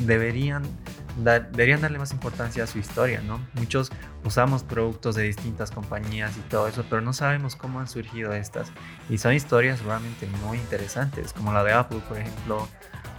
deberían 0.00 0.62
deberían 1.24 1.80
darle 1.80 1.98
más 1.98 2.12
importancia 2.12 2.64
a 2.64 2.66
su 2.66 2.78
historia, 2.78 3.20
¿no? 3.20 3.40
Muchos 3.54 3.90
usamos 4.24 4.62
productos 4.62 5.16
de 5.16 5.24
distintas 5.24 5.70
compañías 5.70 6.36
y 6.36 6.40
todo 6.48 6.68
eso, 6.68 6.84
pero 6.88 7.02
no 7.02 7.12
sabemos 7.12 7.56
cómo 7.56 7.80
han 7.80 7.88
surgido 7.88 8.32
estas. 8.32 8.68
Y 9.08 9.18
son 9.18 9.34
historias 9.34 9.82
realmente 9.82 10.26
muy 10.46 10.58
interesantes, 10.58 11.32
como 11.32 11.52
la 11.52 11.64
de 11.64 11.72
Apple, 11.72 12.00
por 12.08 12.18
ejemplo, 12.18 12.68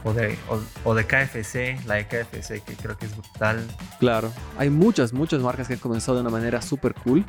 o 0.04 0.14
de, 0.14 0.38
o, 0.84 0.96
de 0.96 1.06
KFC, 1.06 1.86
la 1.86 1.96
de 1.96 2.08
KFC, 2.08 2.64
que 2.64 2.76
creo 2.76 2.98
que 2.98 3.06
es 3.06 3.16
brutal. 3.16 3.66
Claro, 4.00 4.32
hay 4.58 4.70
muchas, 4.70 5.14
muchas 5.14 5.42
marcas 5.42 5.68
que 5.68 5.74
han 5.74 5.80
comenzado 5.80 6.16
de 6.16 6.22
una 6.22 6.32
manera 6.32 6.62
súper 6.62 6.94
cool. 6.94 7.26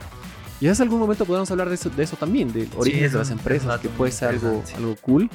Y 0.60 0.68
hace 0.68 0.82
algún 0.84 1.00
momento 1.00 1.24
podemos 1.24 1.50
hablar 1.50 1.68
de 1.68 1.74
eso, 1.74 1.90
de 1.90 2.04
eso 2.04 2.16
también, 2.16 2.52
del 2.52 2.68
origen 2.76 3.10
de 3.10 3.18
las 3.18 3.30
empresas, 3.30 3.80
que 3.80 3.88
puede 3.88 4.12
ser 4.12 4.28
algo, 4.28 4.62
algo 4.76 4.96
cool. 5.00 5.28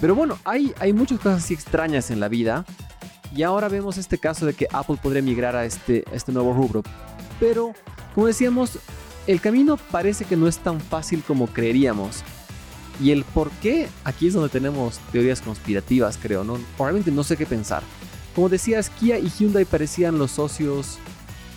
Pero 0.00 0.14
bueno, 0.14 0.38
hay, 0.44 0.72
hay 0.78 0.92
muchas 0.92 1.18
cosas 1.18 1.42
así 1.42 1.54
extrañas 1.54 2.12
en 2.12 2.20
la 2.20 2.28
vida 2.28 2.64
y 3.34 3.42
ahora 3.42 3.68
vemos 3.68 3.98
este 3.98 4.18
caso 4.18 4.46
de 4.46 4.54
que 4.54 4.66
Apple 4.72 4.98
podría 5.02 5.22
migrar 5.22 5.56
a 5.56 5.64
este, 5.64 6.04
este 6.12 6.32
nuevo 6.32 6.52
rubro. 6.52 6.82
Pero, 7.38 7.72
como 8.14 8.26
decíamos, 8.26 8.78
el 9.26 9.40
camino 9.40 9.76
parece 9.76 10.24
que 10.24 10.36
no 10.36 10.48
es 10.48 10.58
tan 10.58 10.80
fácil 10.80 11.22
como 11.26 11.46
creeríamos. 11.46 12.22
Y 13.00 13.12
el 13.12 13.24
por 13.24 13.50
qué, 13.62 13.88
aquí 14.04 14.26
es 14.26 14.34
donde 14.34 14.48
tenemos 14.48 14.98
teorías 15.12 15.40
conspirativas, 15.40 16.18
creo, 16.20 16.42
¿no? 16.42 16.58
Probablemente 16.76 17.12
no 17.12 17.22
sé 17.22 17.36
qué 17.36 17.46
pensar. 17.46 17.82
Como 18.34 18.48
decías, 18.48 18.90
Kia 18.90 19.18
y 19.18 19.28
Hyundai 19.28 19.64
parecían 19.64 20.18
los 20.18 20.32
socios 20.32 20.98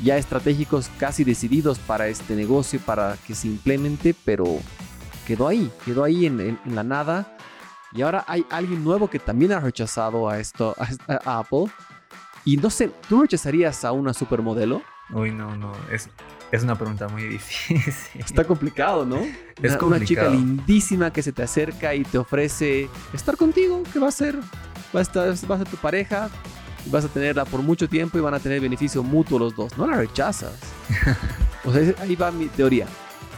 ya 0.03 0.17
estratégicos 0.17 0.89
casi 0.97 1.23
decididos 1.23 1.79
para 1.79 2.07
este 2.07 2.35
negocio, 2.35 2.79
para 2.79 3.17
que 3.25 3.33
se 3.33 3.47
implemente, 3.47 4.15
pero 4.25 4.45
quedó 5.25 5.47
ahí, 5.47 5.71
quedó 5.85 6.03
ahí 6.03 6.25
en 6.25 6.59
la 6.65 6.83
nada 6.83 7.37
y 7.93 8.01
ahora 8.01 8.23
hay 8.27 8.45
alguien 8.49 8.83
nuevo 8.83 9.09
que 9.09 9.19
también 9.19 9.51
ha 9.51 9.59
rechazado 9.59 10.29
a 10.29 10.39
esto, 10.39 10.75
a, 11.07 11.39
Apple. 11.39 11.65
Y 12.45 12.57
no 12.57 12.69
sé, 12.69 12.89
¿tú 13.07 13.21
rechazarías 13.21 13.83
a 13.85 13.91
una 13.91 14.13
supermodelo? 14.13 14.81
Uy, 15.13 15.31
no, 15.31 15.55
no, 15.57 15.73
es, 15.91 16.09
es 16.51 16.63
una 16.63 16.75
pregunta 16.75 17.07
muy 17.09 17.23
difícil. 17.27 18.21
Está 18.21 18.45
complicado, 18.45 19.05
¿no? 19.05 19.19
Es 19.61 19.75
una, 19.75 19.97
una 19.97 20.05
chica 20.05 20.29
lindísima 20.29 21.11
que 21.11 21.21
se 21.21 21.31
te 21.31 21.43
acerca 21.43 21.93
y 21.93 22.03
te 22.03 22.17
ofrece 22.17 22.89
estar 23.13 23.35
contigo, 23.35 23.83
que 23.91 23.99
va 23.99 24.07
a 24.07 24.11
ser, 24.11 24.37
va 24.95 24.99
a, 24.99 25.01
estar, 25.01 25.27
va 25.49 25.55
a 25.55 25.57
ser 25.57 25.67
tu 25.67 25.77
pareja, 25.77 26.29
vas 26.85 27.05
a 27.05 27.09
tenerla 27.09 27.45
por 27.45 27.61
mucho 27.61 27.89
tiempo 27.89 28.17
y 28.17 28.21
van 28.21 28.33
a 28.33 28.39
tener 28.39 28.61
beneficio 28.61 29.03
mutuo 29.03 29.37
los 29.37 29.55
dos. 29.55 29.77
No 29.77 29.85
la 29.85 29.97
rechazas. 29.97 30.57
o 31.65 31.73
sea, 31.73 31.93
ahí 31.99 32.15
va 32.15 32.31
mi 32.31 32.47
teoría. 32.47 32.87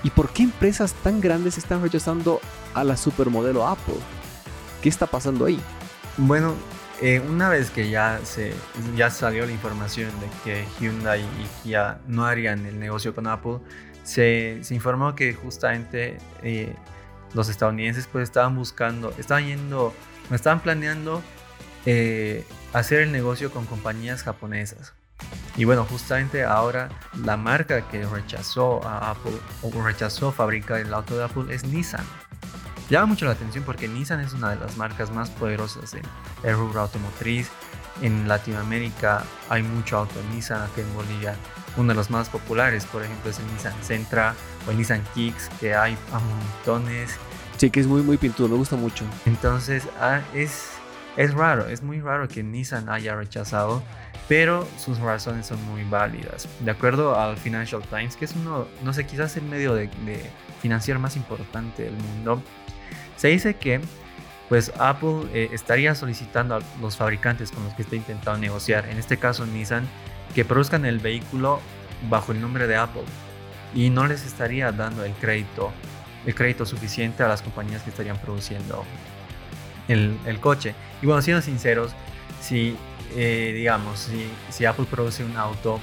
¿Y 0.03 0.11
por 0.11 0.29
qué 0.29 0.43
empresas 0.43 0.93
tan 0.93 1.21
grandes 1.21 1.57
están 1.57 1.81
rechazando 1.81 2.39
a 2.73 2.83
la 2.83 2.95
supermodelo 2.97 3.67
Apple? 3.67 3.95
¿Qué 4.83 4.89
está 4.89 5.07
pasando 5.07 5.45
ahí? 5.45 5.57
Bueno, 6.17 6.55
eh, 7.01 7.21
una 7.21 7.47
vez 7.47 7.71
que 7.71 7.89
ya, 7.89 8.19
se, 8.25 8.53
ya 8.97 9.09
salió 9.09 9.45
la 9.45 9.53
información 9.53 10.11
de 10.19 10.27
que 10.43 10.65
Hyundai 10.77 11.21
y 11.21 11.63
Kia 11.63 11.99
no 12.05 12.25
harían 12.25 12.65
el 12.65 12.81
negocio 12.81 13.15
con 13.15 13.27
Apple, 13.27 13.59
se, 14.03 14.59
se 14.61 14.75
informó 14.75 15.15
que 15.15 15.33
justamente 15.35 16.17
eh, 16.41 16.75
los 17.33 17.47
estadounidenses 17.47 18.07
pues 18.11 18.23
estaban 18.23 18.57
buscando, 18.57 19.13
estaban 19.17 19.45
yendo, 19.45 19.93
estaban 20.31 20.59
planeando 20.59 21.21
eh, 21.85 22.45
hacer 22.73 23.03
el 23.03 23.13
negocio 23.13 23.51
con 23.51 23.65
compañías 23.65 24.21
japonesas. 24.23 24.93
Y 25.55 25.63
bueno, 25.63 25.85
justamente 25.85 26.43
ahora 26.43 26.89
la 27.23 27.37
marca 27.37 27.87
que 27.87 28.05
rechazó 28.05 28.85
a 28.85 29.11
Apple 29.11 29.39
o 29.61 29.81
rechazó 29.81 30.33
fabricar 30.33 30.81
el 30.81 30.93
auto 30.93 31.17
de 31.17 31.23
Apple 31.23 31.55
es 31.55 31.63
Nissan. 31.63 32.05
Llama 32.89 33.07
mucho 33.07 33.25
la 33.25 33.31
atención 33.31 33.63
porque 33.63 33.87
Nissan 33.87 34.19
es 34.19 34.33
una 34.33 34.51
de 34.51 34.57
las 34.57 34.77
marcas 34.77 35.11
más 35.11 35.29
poderosas 35.29 35.93
en 35.93 36.03
el 36.43 36.55
rubro 36.55 36.81
automotriz. 36.81 37.49
En 38.01 38.27
Latinoamérica 38.27 39.23
hay 39.49 39.63
mucho 39.63 39.97
auto 39.97 40.15
Nissan, 40.33 40.61
aquí 40.61 40.81
en 40.81 40.93
Bolivia 40.93 41.35
uno 41.77 41.89
de 41.89 41.95
los 41.95 42.09
más 42.09 42.29
populares, 42.29 42.85
por 42.85 43.03
ejemplo, 43.03 43.31
es 43.31 43.39
el 43.39 43.47
Nissan 43.47 43.73
Sentra 43.81 44.35
o 44.67 44.71
el 44.71 44.77
Nissan 44.77 45.03
Kicks, 45.13 45.49
que 45.59 45.73
hay 45.73 45.97
a 46.11 46.19
montones. 46.19 47.17
Sí, 47.57 47.69
que 47.69 47.79
es 47.79 47.87
muy, 47.87 48.01
muy 48.01 48.17
pintudo, 48.17 48.49
me 48.49 48.55
gusta 48.55 48.75
mucho. 48.75 49.05
Entonces, 49.25 49.87
ah, 49.99 50.21
es, 50.33 50.69
es 51.17 51.33
raro, 51.33 51.67
es 51.67 51.81
muy 51.81 51.99
raro 51.99 52.27
que 52.27 52.43
Nissan 52.43 52.89
haya 52.89 53.15
rechazado, 53.15 53.83
pero 54.27 54.67
sus 54.77 54.99
razones 54.99 55.47
son 55.47 55.63
muy 55.65 55.83
válidas. 55.83 56.47
De 56.59 56.71
acuerdo 56.71 57.19
al 57.19 57.37
Financial 57.37 57.81
Times, 57.81 58.15
que 58.15 58.25
es 58.25 58.35
uno, 58.35 58.67
no 58.83 58.93
sé, 58.93 59.05
quizás 59.05 59.35
el 59.37 59.43
medio 59.43 59.73
de, 59.73 59.87
de 60.05 60.29
financiero 60.61 60.99
más 60.99 61.15
importante 61.15 61.83
del 61.83 61.95
mundo, 61.95 62.41
se 63.15 63.29
dice 63.29 63.55
que 63.55 63.81
pues 64.49 64.71
Apple 64.77 65.23
eh, 65.33 65.49
estaría 65.51 65.95
solicitando 65.95 66.55
a 66.55 66.61
los 66.81 66.97
fabricantes 66.97 67.51
con 67.51 67.63
los 67.63 67.73
que 67.73 67.83
está 67.83 67.95
intentando 67.95 68.39
negociar, 68.39 68.87
en 68.89 68.97
este 68.97 69.17
caso 69.17 69.45
Nissan, 69.45 69.87
que 70.35 70.45
produzcan 70.45 70.85
el 70.85 70.99
vehículo 70.99 71.59
bajo 72.09 72.31
el 72.33 72.41
nombre 72.41 72.67
de 72.67 72.75
Apple 72.75 73.03
y 73.73 73.89
no 73.89 74.05
les 74.05 74.25
estaría 74.25 74.71
dando 74.71 75.05
el 75.05 75.13
crédito 75.13 75.71
el 76.25 76.35
crédito 76.35 76.65
suficiente 76.65 77.23
a 77.23 77.27
las 77.27 77.41
compañías 77.41 77.81
que 77.81 77.89
estarían 77.89 78.17
produciendo 78.17 78.85
el, 79.87 80.39
coche. 80.39 80.73
Y 81.01 81.05
bueno, 81.05 81.21
siendo 81.21 81.41
sinceros, 81.41 81.91
si, 82.39 82.77
eh, 83.15 83.51
digamos, 83.53 83.99
si, 83.99 84.29
si, 84.49 84.65
Apple 84.65 84.85
produce 84.89 85.23
un 85.23 85.35
auto, 85.35 85.79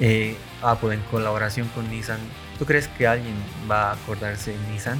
eh, 0.00 0.36
Apple 0.62 0.94
en 0.94 1.00
colaboración 1.10 1.68
con 1.68 1.88
Nissan, 1.90 2.20
¿tú 2.58 2.66
crees 2.66 2.88
que 2.88 3.06
alguien 3.06 3.34
va 3.70 3.90
a 3.90 3.92
acordarse 3.94 4.52
de 4.52 4.58
Nissan? 4.70 4.98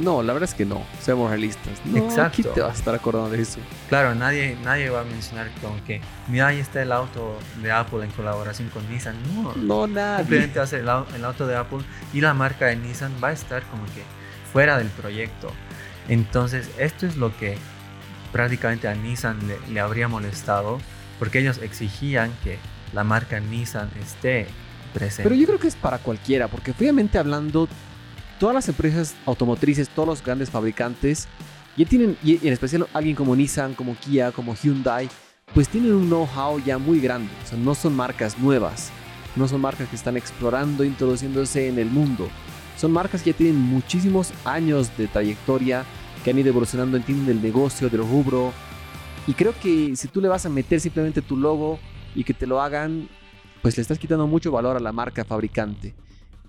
No, 0.00 0.22
la 0.22 0.32
verdad 0.32 0.48
es 0.48 0.54
que 0.54 0.64
no, 0.64 0.84
seamos 1.00 1.30
realistas. 1.30 1.80
Exacto. 1.94 2.42
¿Quién 2.42 2.54
te 2.54 2.60
va 2.62 2.70
a 2.70 2.72
estar 2.72 2.94
acordando 2.94 3.30
de 3.30 3.42
eso? 3.42 3.60
Claro, 3.88 4.14
nadie, 4.14 4.56
nadie 4.64 4.90
va 4.90 5.00
a 5.00 5.04
mencionar 5.04 5.50
como 5.60 5.82
que, 5.84 6.00
mira, 6.28 6.48
ahí 6.48 6.58
está 6.58 6.82
el 6.82 6.92
auto 6.92 7.38
de 7.62 7.70
Apple 7.70 8.04
en 8.04 8.10
colaboración 8.10 8.68
con 8.70 8.88
Nissan. 8.90 9.16
No, 9.34 9.54
no 9.54 9.86
nadie. 9.86 10.24
Simplemente 10.24 10.58
va 10.58 10.64
a 10.64 10.68
ser 10.68 10.80
el, 10.80 10.88
el 11.14 11.24
auto 11.24 11.46
de 11.46 11.56
Apple 11.56 11.80
y 12.12 12.20
la 12.20 12.34
marca 12.34 12.66
de 12.66 12.76
Nissan 12.76 13.12
va 13.22 13.28
a 13.28 13.32
estar 13.32 13.62
como 13.64 13.84
que 13.86 14.02
fuera 14.52 14.78
del 14.78 14.88
proyecto. 14.88 15.52
Entonces, 16.08 16.68
esto 16.78 17.06
es 17.06 17.16
lo 17.16 17.36
que 17.36 17.56
prácticamente 18.32 18.88
a 18.88 18.94
Nissan 18.94 19.38
le, 19.72 19.80
habría 19.80 20.08
molestado, 20.08 20.78
porque 21.18 21.40
ellos 21.40 21.58
exigían 21.58 22.32
que 22.42 22.58
la 22.92 23.04
marca 23.04 23.40
Nissan 23.40 23.90
esté 24.02 24.46
presente. 24.92 25.24
Pero 25.24 25.34
yo 25.34 25.46
creo 25.46 25.58
que 25.58 25.68
es 25.68 25.76
para 25.76 25.98
cualquiera, 25.98 26.48
porque 26.48 26.72
fríamente 26.72 27.18
hablando, 27.18 27.68
todas 28.40 28.54
las 28.54 28.68
empresas 28.70 29.14
automotrices, 29.26 29.90
todos 29.90 30.08
los 30.08 30.24
grandes 30.24 30.50
fabricantes, 30.50 31.28
ya 31.76 31.84
tienen, 31.84 32.16
y 32.24 32.44
en 32.44 32.52
especial 32.52 32.88
alguien 32.94 33.14
como 33.14 33.36
Nissan, 33.36 33.74
como 33.74 33.94
Kia, 33.94 34.32
como 34.32 34.56
Hyundai, 34.56 35.08
pues 35.54 35.68
tienen 35.68 35.92
un 35.92 36.06
know-how 36.06 36.58
ya 36.58 36.78
muy 36.78 37.00
grande. 37.00 37.30
O 37.44 37.46
sea, 37.46 37.58
no 37.58 37.74
son 37.74 37.94
marcas 37.94 38.38
nuevas, 38.38 38.90
no 39.36 39.46
son 39.46 39.60
marcas 39.60 39.88
que 39.88 39.96
están 39.96 40.16
explorando, 40.16 40.84
introduciéndose 40.84 41.68
en 41.68 41.78
el 41.78 41.90
mundo. 41.90 42.28
Son 42.78 42.90
marcas 42.90 43.22
que 43.22 43.32
ya 43.32 43.36
tienen 43.36 43.60
muchísimos 43.60 44.32
años 44.46 44.90
de 44.96 45.06
trayectoria, 45.06 45.84
que 46.24 46.30
han 46.30 46.38
ido 46.38 46.48
evolucionando, 46.48 46.96
entienden 46.96 47.26
del 47.26 47.42
negocio, 47.42 47.90
del 47.90 48.00
rubro. 48.00 48.54
Y 49.26 49.34
creo 49.34 49.52
que 49.62 49.94
si 49.96 50.08
tú 50.08 50.22
le 50.22 50.28
vas 50.28 50.46
a 50.46 50.48
meter 50.48 50.80
simplemente 50.80 51.20
tu 51.20 51.36
logo 51.36 51.78
y 52.14 52.24
que 52.24 52.32
te 52.32 52.46
lo 52.46 52.62
hagan, 52.62 53.06
pues 53.60 53.76
le 53.76 53.82
estás 53.82 53.98
quitando 53.98 54.26
mucho 54.26 54.50
valor 54.50 54.78
a 54.78 54.80
la 54.80 54.92
marca 54.92 55.26
fabricante. 55.26 55.94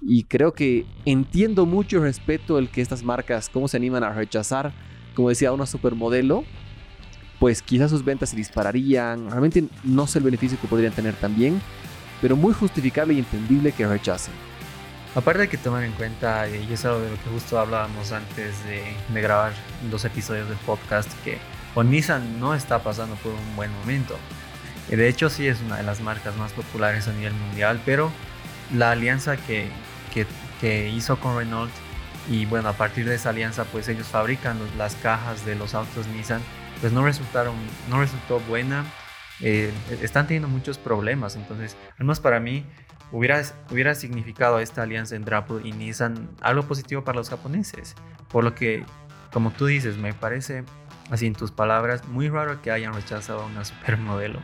Y 0.01 0.23
creo 0.23 0.53
que 0.53 0.85
entiendo 1.05 1.65
mucho 1.65 1.97
y 1.97 1.99
respeto 1.99 2.57
el 2.57 2.69
que 2.69 2.81
estas 2.81 3.03
marcas, 3.03 3.49
cómo 3.49 3.67
se 3.67 3.77
animan 3.77 4.03
a 4.03 4.13
rechazar, 4.13 4.73
como 5.15 5.29
decía, 5.29 5.51
una 5.51 5.65
supermodelo, 5.65 6.43
pues 7.39 7.61
quizás 7.61 7.91
sus 7.91 8.03
ventas 8.03 8.29
se 8.29 8.35
dispararían. 8.35 9.29
Realmente 9.29 9.65
no 9.83 10.07
sé 10.07 10.19
el 10.19 10.25
beneficio 10.25 10.59
que 10.59 10.67
podrían 10.67 10.93
tener 10.93 11.15
también, 11.15 11.61
pero 12.21 12.35
muy 12.35 12.53
justificable 12.53 13.13
y 13.13 13.19
entendible 13.19 13.71
que 13.71 13.87
rechacen. 13.87 14.33
Aparte 15.13 15.41
de 15.41 15.49
que 15.49 15.57
tomar 15.57 15.83
en 15.83 15.91
cuenta, 15.91 16.47
y 16.47 16.71
es 16.71 16.85
algo 16.85 17.01
de 17.01 17.09
lo 17.09 17.15
que 17.17 17.29
justo 17.31 17.59
hablábamos 17.59 18.13
antes 18.13 18.55
de, 18.65 18.81
grabar 19.21 19.51
dos 19.89 20.05
episodios 20.05 20.47
del 20.47 20.57
podcast, 20.59 21.09
que 21.23 21.37
Nissan 21.75 22.39
no 22.39 22.55
está 22.55 22.81
pasando 22.81 23.15
por 23.15 23.33
un 23.33 23.55
buen 23.57 23.71
momento. 23.79 24.15
De 24.89 25.07
hecho, 25.07 25.29
sí 25.29 25.47
es 25.47 25.59
una 25.61 25.77
de 25.77 25.83
las 25.83 25.99
marcas 25.99 26.37
más 26.37 26.53
populares 26.53 27.07
a 27.07 27.13
nivel 27.13 27.33
mundial, 27.33 27.81
pero 27.85 28.11
la 28.73 28.91
alianza 28.91 29.35
que, 29.35 29.67
que, 30.11 30.89
hizo 30.89 31.19
con 31.19 31.37
Renault 31.37 31.71
y 32.29 32.45
bueno, 32.45 32.69
a 32.69 32.73
partir 32.73 33.07
de 33.07 33.15
esa 33.15 33.29
alianza, 33.29 33.65
pues 33.65 33.87
ellos 33.87 34.07
fabrican 34.07 34.59
las 34.77 34.95
cajas 34.95 35.45
de 35.45 35.55
los 35.55 35.73
autos 35.73 36.07
Nissan, 36.07 36.41
pues 36.79 36.93
no 36.93 37.03
resultaron, 37.03 37.55
no 37.89 37.99
resultó 37.99 38.39
buena. 38.41 38.85
Eh, 39.39 39.73
están 40.01 40.27
teniendo 40.27 40.47
muchos 40.47 40.77
problemas, 40.77 41.35
entonces, 41.35 41.75
al 41.97 42.05
menos 42.05 42.19
para 42.19 42.39
mí, 42.39 42.63
hubiera, 43.11 43.41
hubiera 43.71 43.95
significado 43.95 44.59
esta 44.59 44.83
alianza 44.83 45.15
entre 45.15 45.35
Apple 45.35 45.61
y 45.63 45.71
Nissan 45.71 46.29
algo 46.41 46.63
positivo 46.63 47.03
para 47.03 47.17
los 47.17 47.29
japoneses. 47.29 47.95
Por 48.29 48.43
lo 48.43 48.53
que, 48.53 48.85
como 49.33 49.51
tú 49.51 49.65
dices, 49.65 49.97
me 49.97 50.13
parece, 50.13 50.63
así 51.09 51.25
en 51.25 51.33
tus 51.33 51.51
palabras, 51.51 52.07
muy 52.07 52.29
raro 52.29 52.61
que 52.61 52.69
hayan 52.69 52.93
rechazado 52.93 53.41
a 53.41 53.45
una 53.45 53.65
supermodelo. 53.65 54.39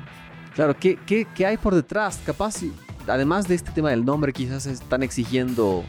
Claro, 0.56 0.76
¿qué, 0.76 0.98
qué, 1.06 1.28
qué 1.36 1.46
hay 1.46 1.58
por 1.58 1.76
detrás? 1.76 2.20
Capaz, 2.26 2.64
además 3.08 3.48
de 3.48 3.56
este 3.56 3.72
tema 3.72 3.90
del 3.90 4.06
nombre, 4.06 4.34
quizás 4.34 4.66
están 4.66 5.04
exigiendo 5.04 5.84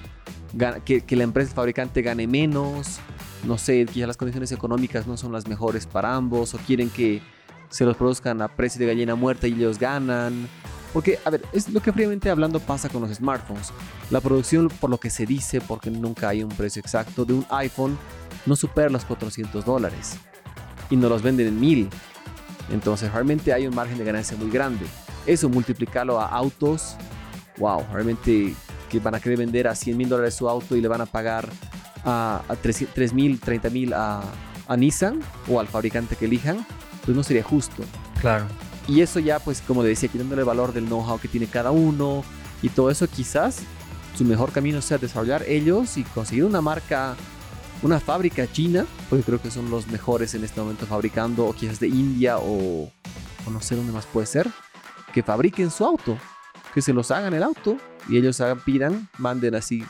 que, 0.84 1.02
que 1.02 1.16
la 1.16 1.24
empresa 1.24 1.54
fabricante 1.54 2.02
gane 2.02 2.26
menos. 2.26 3.00
No 3.44 3.58
sé, 3.58 3.86
quizás 3.86 4.08
las 4.08 4.16
condiciones 4.16 4.50
económicas 4.52 5.06
no 5.06 5.16
son 5.16 5.32
las 5.32 5.46
mejores 5.46 5.86
para 5.86 6.14
ambos 6.14 6.54
o 6.54 6.58
quieren 6.58 6.90
que 6.90 7.22
se 7.70 7.84
los 7.84 7.96
produzcan 7.96 8.42
a 8.42 8.48
precio 8.48 8.80
de 8.80 8.86
gallina 8.86 9.14
muerta 9.14 9.46
y 9.46 9.52
ellos 9.52 9.78
ganan. 9.78 10.48
Porque, 10.92 11.18
a 11.24 11.30
ver, 11.30 11.42
es 11.52 11.68
lo 11.68 11.80
que 11.80 11.92
fríamente 11.92 12.30
hablando 12.30 12.60
pasa 12.60 12.88
con 12.88 13.02
los 13.02 13.14
smartphones. 13.14 13.72
La 14.10 14.20
producción, 14.20 14.68
por 14.68 14.88
lo 14.88 14.98
que 14.98 15.10
se 15.10 15.26
dice, 15.26 15.60
porque 15.60 15.90
nunca 15.90 16.30
hay 16.30 16.42
un 16.42 16.48
precio 16.48 16.80
exacto, 16.80 17.24
de 17.24 17.34
un 17.34 17.46
iPhone 17.50 17.98
no 18.46 18.56
supera 18.56 18.88
los 18.88 19.04
400 19.04 19.64
dólares. 19.64 20.16
Y 20.88 20.96
no 20.96 21.08
los 21.08 21.22
venden 21.22 21.48
en 21.48 21.60
1000. 21.60 21.90
Entonces, 22.72 23.12
realmente 23.12 23.52
hay 23.52 23.66
un 23.66 23.74
margen 23.74 23.98
de 23.98 24.04
ganancia 24.04 24.36
muy 24.36 24.50
grande. 24.50 24.86
Eso, 25.28 25.50
multiplicarlo 25.50 26.18
a 26.18 26.26
autos, 26.26 26.96
wow, 27.58 27.84
realmente 27.92 28.54
que 28.88 28.98
van 28.98 29.14
a 29.14 29.20
querer 29.20 29.38
vender 29.38 29.68
a 29.68 29.74
100 29.74 29.96
mil 29.96 30.08
dólares 30.08 30.34
su 30.34 30.48
auto 30.48 30.74
y 30.74 30.80
le 30.80 30.88
van 30.88 31.02
a 31.02 31.06
pagar 31.06 31.46
a, 32.02 32.42
a 32.48 32.56
3 32.56 33.12
mil, 33.12 33.38
30 33.38 33.68
mil 33.68 33.92
a, 33.92 34.22
a 34.66 34.76
Nissan 34.76 35.20
o 35.46 35.60
al 35.60 35.68
fabricante 35.68 36.16
que 36.16 36.24
elijan, 36.24 36.64
pues 37.04 37.14
no 37.14 37.22
sería 37.22 37.42
justo. 37.42 37.82
Claro. 38.22 38.46
Y 38.86 39.02
eso 39.02 39.20
ya, 39.20 39.38
pues 39.38 39.60
como 39.60 39.82
decía, 39.82 40.08
quitándole 40.08 40.40
el 40.40 40.46
valor 40.46 40.72
del 40.72 40.86
know-how 40.86 41.20
que 41.20 41.28
tiene 41.28 41.46
cada 41.46 41.72
uno 41.72 42.24
y 42.62 42.70
todo 42.70 42.90
eso, 42.90 43.06
quizás 43.06 43.58
su 44.16 44.24
mejor 44.24 44.50
camino 44.50 44.80
sea 44.80 44.96
desarrollar 44.96 45.44
ellos 45.46 45.98
y 45.98 46.04
conseguir 46.04 46.44
una 46.44 46.62
marca, 46.62 47.16
una 47.82 48.00
fábrica 48.00 48.50
china, 48.50 48.86
porque 49.10 49.24
creo 49.24 49.42
que 49.42 49.50
son 49.50 49.70
los 49.70 49.88
mejores 49.88 50.34
en 50.34 50.42
este 50.42 50.58
momento 50.58 50.86
fabricando, 50.86 51.44
o 51.44 51.52
quizás 51.52 51.78
de 51.80 51.88
India 51.88 52.38
o, 52.38 52.90
o 53.46 53.50
no 53.50 53.60
sé 53.60 53.76
dónde 53.76 53.92
más 53.92 54.06
puede 54.06 54.26
ser, 54.26 54.48
que 55.18 55.24
fabriquen 55.24 55.68
su 55.68 55.84
auto, 55.84 56.16
que 56.72 56.80
se 56.80 56.92
los 56.92 57.10
hagan 57.10 57.34
el 57.34 57.42
auto 57.42 57.76
y 58.08 58.18
ellos 58.18 58.40
hagan, 58.40 58.60
pidan, 58.60 59.08
manden 59.18 59.56
así 59.56 59.84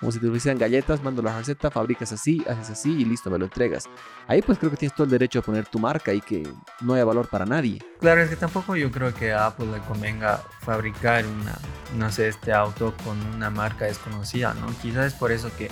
como 0.00 0.10
si 0.10 0.18
te 0.18 0.26
ofrecieran 0.26 0.58
galletas, 0.58 1.00
mando 1.00 1.22
la 1.22 1.38
receta, 1.38 1.70
fabricas 1.70 2.10
así, 2.10 2.44
haces 2.48 2.70
así 2.70 2.90
y 2.90 3.04
listo, 3.04 3.30
me 3.30 3.38
lo 3.38 3.44
entregas. 3.44 3.88
Ahí 4.26 4.42
pues 4.42 4.58
creo 4.58 4.68
que 4.72 4.76
tienes 4.76 4.96
todo 4.96 5.04
el 5.04 5.10
derecho 5.10 5.38
a 5.38 5.42
poner 5.42 5.66
tu 5.66 5.78
marca 5.78 6.12
y 6.12 6.20
que 6.20 6.42
no 6.80 6.94
haya 6.94 7.04
valor 7.04 7.28
para 7.28 7.46
nadie. 7.46 7.80
Claro, 8.00 8.20
es 8.20 8.28
que 8.28 8.34
tampoco 8.34 8.74
yo 8.74 8.90
creo 8.90 9.14
que 9.14 9.32
a 9.32 9.46
Apple 9.46 9.66
le 9.66 9.78
convenga 9.82 10.38
fabricar 10.62 11.24
una, 11.24 11.56
no 11.96 12.10
sé, 12.10 12.26
este 12.26 12.52
auto 12.52 12.96
con 13.04 13.16
una 13.32 13.48
marca 13.50 13.84
desconocida, 13.84 14.54
¿no? 14.54 14.66
Quizás 14.82 15.12
es 15.12 15.14
por 15.14 15.30
eso 15.30 15.52
que, 15.56 15.70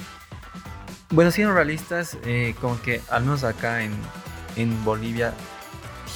bueno, 1.10 1.32
siendo 1.32 1.52
realistas, 1.52 2.16
eh, 2.22 2.54
como 2.60 2.80
que 2.80 3.00
al 3.10 3.24
menos 3.24 3.42
acá 3.42 3.82
en, 3.82 3.90
en 4.54 4.84
Bolivia 4.84 5.34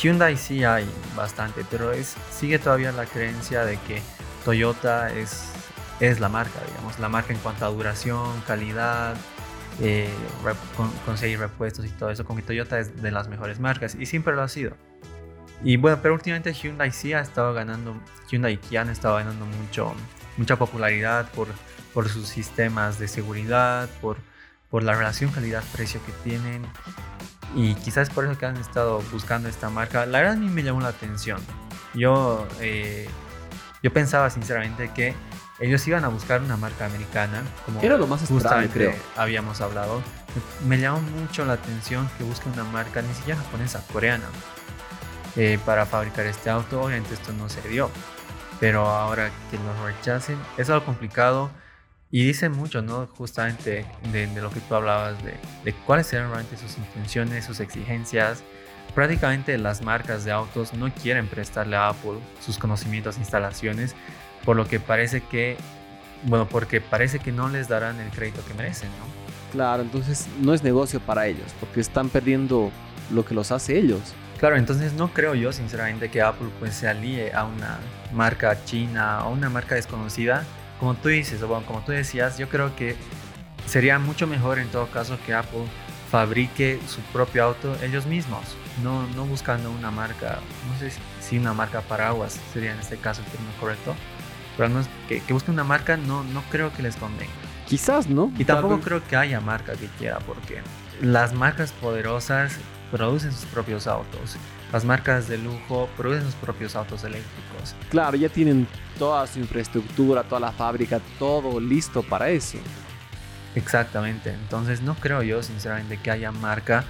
Hyundai 0.01 0.37
sí 0.37 0.65
hay 0.65 0.87
bastante, 1.17 1.65
pero 1.71 1.93
es, 1.93 2.15
sigue 2.31 2.59
todavía 2.59 2.93
la 2.93 3.07
creencia 3.07 3.65
de 3.65 3.79
que 3.79 4.03
Toyota 4.45 5.13
es 5.13 5.55
es 6.01 6.21
la 6.21 6.29
marca, 6.29 6.61
digamos, 6.67 6.99
la 6.99 7.09
marca 7.09 7.33
en 7.33 7.39
cuanto 7.39 7.65
a 7.65 7.69
duración, 7.69 8.41
calidad, 8.47 9.17
eh, 9.81 10.13
conseguir 11.05 11.39
repuestos 11.39 11.87
y 11.87 11.91
todo 11.91 12.11
eso, 12.11 12.25
con 12.25 12.37
que 12.37 12.43
Toyota 12.43 12.79
es 12.79 13.01
de 13.01 13.11
las 13.11 13.29
mejores 13.29 13.61
marcas 13.61 13.95
y 13.95 14.07
siempre 14.07 14.35
lo 14.35 14.43
ha 14.43 14.49
sido. 14.49 14.73
Y 15.63 15.77
bueno, 15.77 15.99
pero 16.03 16.15
últimamente 16.15 16.53
Hyundai 16.53 16.91
sí 16.93 17.13
ha 17.13 17.21
estado 17.21 17.55
ganando, 17.55 17.95
Hyundai 18.29 18.55
y 18.55 18.57
Kia 18.59 18.83
han 18.83 18.91
estado 18.91 19.17
ganando 19.17 19.47
mucho, 19.47 19.95
mucha 20.37 20.57
popularidad 20.57 21.31
por, 21.33 21.49
por 21.93 22.09
sus 22.09 22.29
sistemas 22.29 22.99
de 22.99 23.09
seguridad, 23.09 23.89
por, 24.01 24.19
por 24.69 24.83
la 24.83 24.95
relación 24.95 25.31
calidad-precio 25.31 26.01
que 26.05 26.13
tienen. 26.29 26.63
Y 27.55 27.75
quizás 27.77 28.11
por 28.11 28.25
eso 28.25 28.37
que 28.39 28.47
han 28.47 28.57
estado 28.57 29.01
buscando 29.13 29.49
esta 29.49 29.71
marca. 29.71 30.07
La 30.07 30.19
verdad 30.19 30.35
a 30.35 30.37
mí 30.37 30.49
me 30.49 30.63
llamó 30.63 30.81
la 30.81 30.89
atención. 30.89 31.41
Yo, 31.95 32.47
eh, 32.61 33.09
yo 33.83 33.93
pensaba 33.93 34.29
sinceramente 34.31 34.91
que 34.93 35.15
ellos 35.61 35.87
iban 35.87 36.05
a 36.05 36.09
buscar 36.09 36.43
una 36.43 36.57
marca 36.57 36.87
americana, 36.87 37.43
como 37.65 37.81
Era 37.81 37.97
lo 37.97 38.07
más 38.09 38.27
justamente 38.27 38.97
habíamos 39.17 39.61
hablado. 39.61 40.03
Me 40.67 40.79
llamó 40.79 41.01
mucho 41.01 41.45
la 41.45 41.53
atención 41.53 42.09
que 42.19 42.25
busquen 42.25 42.53
una 42.55 42.65
marca 42.65 43.03
ni 43.03 43.15
siquiera 43.15 43.39
japonesa, 43.41 43.85
coreana, 43.93 44.27
eh, 45.37 45.59
para 45.65 45.87
fabricar 45.87 46.27
este 46.27 46.51
auto. 46.51 46.83
Obviamente 46.83 47.15
esto 47.15 47.33
no 47.33 47.49
se 47.49 47.61
dio, 47.69 47.89
pero 48.59 48.89
ahora 48.89 49.31
que 49.51 49.59
lo 49.59 49.87
rechacen 49.87 50.39
es 50.59 50.69
algo 50.71 50.85
complicado 50.85 51.51
y 52.15 52.25
dice 52.25 52.49
mucho, 52.49 52.81
¿no? 52.81 53.09
Justamente 53.19 53.85
de, 54.13 54.29
lo 54.41 54.49
que 54.49 54.61
tú 54.61 54.77
hablabas, 54.77 55.21
de, 55.25 55.35
de 55.65 55.73
cuáles 55.73 56.13
eran 56.13 56.31
realmente 56.31 56.57
sus 56.57 56.79
intenciones, 56.79 57.45
sus 57.45 57.59
exigencias. 57.59 58.45
Prácticamente 58.95 59.59
las 59.59 59.83
marcas 59.83 60.25
de 60.25 60.31
autos 60.31 60.75
no 60.75 60.95
quieren 60.95 61.27
prestarle 61.27 61.75
a 61.75 61.89
Apple 61.89 62.21
sus 62.39 62.57
conocimientos 62.57 63.17
e 63.17 63.19
instalaciones 63.19 63.97
por 64.45 64.55
lo 64.55 64.69
que 64.69 64.79
parece 64.79 65.23
que, 65.23 65.57
bueno, 66.23 66.47
porque 66.49 66.81
parece 66.81 67.19
que 67.19 67.33
no 67.33 67.49
les 67.49 67.67
darán 67.67 67.99
el 67.99 68.11
crédito 68.11 68.45
que 68.47 68.55
merecen, 68.55 68.91
¿no? 68.91 69.07
Claro, 69.51 69.83
entonces 69.83 70.29
no 70.41 70.55
es 70.55 70.63
negocio 70.63 71.01
para 71.01 71.27
ellos, 71.27 71.53
porque 71.59 71.81
están 71.81 72.11
perdiendo 72.11 72.71
lo 73.11 73.25
que 73.25 73.35
los 73.35 73.51
hace 73.51 73.77
ellos. 73.77 74.15
Claro, 74.39 74.55
entonces 74.57 74.93
no 74.93 75.13
creo 75.13 75.35
yo 75.35 75.51
sinceramente 75.51 76.13
que 76.13 76.23
Apple 76.23 76.51
pues 76.61 76.75
se 76.75 76.87
alíe 76.87 77.35
a 77.35 77.43
una 77.43 77.81
marca 78.13 78.65
china 78.65 79.27
o 79.27 79.33
una 79.33 79.51
marca 79.51 79.75
desconocida. 79.75 80.45
Como 80.85 80.97
tú 80.97 81.09
dices, 81.09 81.43
o 81.43 81.49
bueno, 81.49 81.65
como 81.65 81.81
tú 81.81 81.93
decías, 81.93 82.37
yo 82.37 82.51
creo 82.51 82.77
que 82.77 82.95
sería 83.65 83.99
mucho 83.99 84.27
mejor 84.27 84.59
en 84.59 84.69
todo 84.69 84.87
caso 84.89 85.17
que 85.25 85.33
Apple 85.33 85.65
fabrique 86.11 86.79
su 86.87 87.01
propio 87.11 87.43
auto 87.43 87.75
ellos 87.83 88.05
mismos, 88.05 88.43
no, 88.83 89.07
no 89.17 89.25
buscando 89.25 89.71
una 89.71 89.91
marca, 89.91 90.41
no 90.71 90.79
sé 90.79 90.95
si 91.23 91.39
una 91.39 91.55
marca 91.55 91.81
paraguas 91.81 92.39
sería 92.53 92.73
en 92.73 92.81
este 92.81 92.99
caso 92.99 93.23
el 93.23 93.29
término 93.29 93.51
correcto, 93.59 93.95
pero 94.59 94.69
no 94.69 94.83
que, 95.09 95.23
que 95.23 95.33
busquen 95.33 95.55
una 95.55 95.65
marca 95.65 95.97
no, 95.97 96.23
no 96.23 96.43
creo 96.51 96.71
que 96.75 96.83
les 96.83 96.97
convenga. 96.97 97.33
Quizás, 97.67 98.07
¿no? 98.07 98.31
Y 98.39 98.45
tampoco 98.45 98.79
creo 98.81 99.03
que 99.03 99.17
haya 99.17 99.41
marca 99.41 99.73
que 99.77 99.87
quiera, 99.99 100.19
porque 100.19 100.61
las 101.01 101.33
marcas 101.33 101.73
poderosas 101.73 102.59
producen 102.91 103.33
sus 103.33 103.47
propios 103.47 103.87
autos. 103.87 104.37
Las 104.75 104.85
marcas 104.85 105.29
de 105.29 105.39
lujo 105.39 105.89
producen 105.97 106.25
sus 106.25 106.35
propios 106.35 106.75
autos 106.75 107.05
eléctricos. 107.05 107.77
Claro, 107.91 108.17
ya 108.17 108.29
tienen 108.29 108.67
toda 108.99 109.25
su 109.29 109.39
infraestructura, 109.39 110.25
toda 110.25 110.41
la 110.41 110.51
fábrica, 110.51 111.01
todo 111.17 111.61
listo 111.61 112.03
para 112.03 112.31
eso. 112.31 112.59
Exactamente. 113.55 114.31
Entonces 114.31 114.83
no 114.83 114.97
creo 114.97 115.23
yo 115.23 115.45
sinceramente 115.45 115.99
que 115.99 116.11
haya 116.11 116.33
marca. 116.33 116.83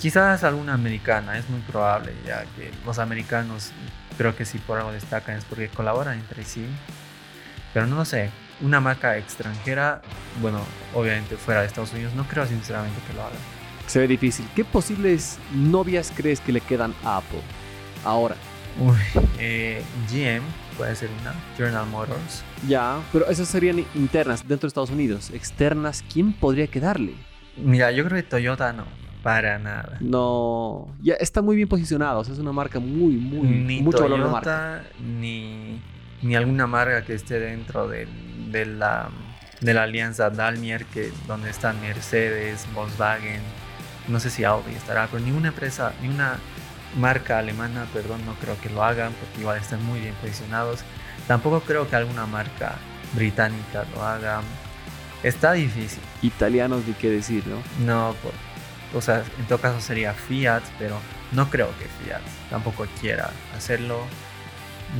Quizás 0.00 0.42
alguna 0.42 0.72
americana, 0.72 1.36
es 1.36 1.46
muy 1.50 1.60
probable, 1.60 2.14
ya 2.26 2.46
que 2.56 2.72
los 2.86 2.98
americanos 2.98 3.72
creo 4.16 4.34
que 4.34 4.46
si 4.46 4.56
por 4.56 4.78
algo 4.78 4.92
destacan 4.92 5.36
es 5.36 5.44
porque 5.44 5.68
colaboran 5.68 6.18
entre 6.18 6.44
sí. 6.44 6.66
Pero 7.74 7.86
no 7.86 7.96
lo 7.96 8.06
sé, 8.06 8.30
una 8.62 8.80
marca 8.80 9.18
extranjera, 9.18 10.00
bueno, 10.40 10.62
obviamente 10.94 11.36
fuera 11.36 11.60
de 11.60 11.66
Estados 11.66 11.92
Unidos, 11.92 12.14
no 12.14 12.26
creo 12.26 12.46
sinceramente 12.46 12.98
que 13.06 13.12
lo 13.12 13.20
haga. 13.20 13.36
Se 13.86 14.00
ve 14.00 14.08
difícil. 14.08 14.46
¿Qué 14.54 14.64
posibles 14.64 15.38
novias 15.54 16.12
crees 16.14 16.40
que 16.40 16.52
le 16.52 16.60
quedan 16.60 16.94
a 17.04 17.18
Apple 17.18 17.40
ahora? 18.04 18.36
Uy, 18.78 18.96
eh, 19.38 19.82
GM 20.10 20.42
puede 20.76 20.94
ser 20.94 21.08
una, 21.20 21.34
General 21.56 21.86
Motors. 21.86 22.44
Ya, 22.68 23.00
pero 23.12 23.26
esas 23.28 23.48
serían 23.48 23.84
internas 23.94 24.46
dentro 24.46 24.66
de 24.66 24.68
Estados 24.68 24.90
Unidos. 24.90 25.30
Externas, 25.30 26.04
¿quién 26.12 26.32
podría 26.32 26.66
quedarle? 26.66 27.14
Mira, 27.56 27.90
yo 27.90 28.04
creo 28.04 28.16
que 28.16 28.28
Toyota 28.28 28.72
no, 28.72 28.84
para 29.22 29.58
nada. 29.58 29.96
No, 30.00 30.88
ya 31.00 31.14
está 31.14 31.40
muy 31.40 31.56
bien 31.56 31.68
posicionado. 31.68 32.20
O 32.20 32.24
sea, 32.24 32.34
es 32.34 32.40
una 32.40 32.52
marca 32.52 32.80
muy, 32.80 33.14
muy, 33.14 33.48
ni 33.48 33.80
mucho 33.80 33.98
Toyota, 33.98 34.14
valor 34.14 34.26
de 34.26 34.32
marca. 34.32 34.84
Ni, 35.00 35.80
ni 36.22 36.36
alguna 36.36 36.66
marca 36.66 37.02
que 37.04 37.14
esté 37.14 37.40
dentro 37.40 37.88
de, 37.88 38.06
de, 38.50 38.66
la, 38.66 39.08
de 39.60 39.74
la 39.74 39.84
alianza 39.84 40.28
Dalmier, 40.28 40.84
que, 40.86 41.12
donde 41.26 41.48
están 41.48 41.80
Mercedes, 41.80 42.66
Volkswagen, 42.74 43.40
no 44.08 44.20
sé 44.20 44.30
si 44.30 44.44
Audi 44.44 44.74
estará, 44.74 45.08
pero 45.08 45.22
ninguna 45.24 45.48
empresa, 45.48 45.92
ni 46.00 46.08
una 46.08 46.38
marca 46.96 47.38
alemana, 47.38 47.86
perdón, 47.92 48.24
no 48.24 48.34
creo 48.34 48.58
que 48.60 48.70
lo 48.70 48.82
hagan 48.82 49.12
porque 49.12 49.40
igual 49.40 49.58
están 49.58 49.84
muy 49.84 50.00
bien 50.00 50.14
posicionados. 50.14 50.80
Tampoco 51.26 51.60
creo 51.60 51.88
que 51.88 51.96
alguna 51.96 52.26
marca 52.26 52.76
británica 53.14 53.84
lo 53.94 54.02
haga. 54.02 54.40
Está 55.22 55.52
difícil. 55.52 56.00
Italianos, 56.22 56.86
ni 56.86 56.94
qué 56.94 57.10
decir, 57.10 57.44
¿no? 57.46 57.56
No, 57.84 58.14
por, 58.22 58.32
o 58.96 59.02
sea, 59.02 59.24
en 59.38 59.46
todo 59.46 59.58
caso 59.58 59.80
sería 59.80 60.12
Fiat, 60.14 60.62
pero 60.78 60.98
no 61.32 61.50
creo 61.50 61.68
que 61.78 61.86
Fiat 61.86 62.22
tampoco 62.50 62.86
quiera 63.00 63.30
hacerlo. 63.56 64.00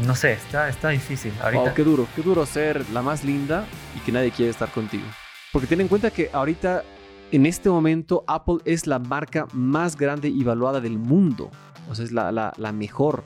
No 0.04 0.14
sé, 0.14 0.32
está, 0.32 0.68
está 0.68 0.88
difícil. 0.88 1.32
Ahorita, 1.40 1.62
Wow, 1.64 1.74
qué 1.74 1.84
duro, 1.84 2.08
qué 2.16 2.22
duro 2.22 2.44
ser 2.44 2.88
la 2.90 3.02
más 3.02 3.24
linda 3.24 3.64
y 3.94 4.00
que 4.00 4.12
nadie 4.12 4.32
quiere 4.32 4.50
estar 4.50 4.68
contigo. 4.70 5.06
Porque 5.52 5.68
ten 5.68 5.80
en 5.80 5.88
cuenta 5.88 6.10
que 6.10 6.28
ahorita, 6.32 6.82
en 7.32 7.46
este 7.46 7.68
momento, 7.68 8.24
Apple 8.26 8.58
es 8.64 8.86
la 8.86 8.98
marca 8.98 9.46
más 9.52 9.96
grande 9.96 10.28
y 10.28 10.44
valuada 10.44 10.80
del 10.80 10.98
mundo. 10.98 11.50
O 11.88 11.94
sea, 11.94 12.04
es 12.04 12.12
la, 12.12 12.30
la, 12.32 12.52
la 12.56 12.72
mejor. 12.72 13.24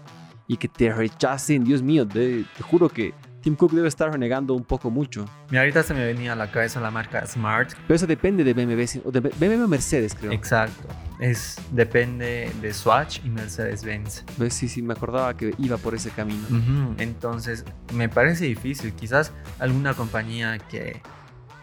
Y 0.49 0.57
que 0.57 0.69
te 0.69 0.93
rechacen, 0.93 1.65
Dios 1.65 1.83
mío, 1.83 2.05
de- 2.05 2.45
te 2.57 2.63
juro 2.63 2.89
que 2.89 3.15
Tim 3.41 3.55
Cook 3.55 3.73
debe 3.73 3.89
estar 3.89 4.11
renegando 4.13 4.53
un 4.55 4.65
poco 4.65 4.91
mucho. 4.91 5.25
Mira, 5.49 5.63
ahorita 5.63 5.83
se 5.83 5.95
me 5.95 6.05
venía 6.05 6.33
a 6.33 6.37
la 6.37 6.51
cabeza 6.51 6.81
la 6.81 6.91
marca 6.91 7.25
Smart. 7.27 7.71
Pero 7.87 7.95
eso 7.95 8.07
depende 8.07 8.43
de 8.45 8.53
BMW, 8.53 9.11
de 9.11 9.21
BMW 9.21 9.65
o 9.65 9.69
Mercedes, 9.69 10.15
creo. 10.15 10.33
Exacto. 10.33 10.89
Es, 11.21 11.57
depende 11.73 12.51
de 12.61 12.75
Swatch 12.75 13.21
y 13.25 13.31
Mercedes-Benz. 13.31 14.25
¿Ves? 14.39 14.55
Sí, 14.55 14.69
sí, 14.69 14.83
me 14.83 14.93
acordaba 14.95 15.35
que 15.37 15.55
iba 15.59 15.77
por 15.77 15.95
ese 15.95 16.11
camino. 16.11 16.43
Ujú, 16.51 16.95
Entonces, 16.99 17.65
me 17.95 18.09
parece 18.09 18.47
difícil. 18.47 18.93
Quizás 18.93 19.33
alguna 19.59 19.95
compañía 19.95 20.59
que, 20.59 21.01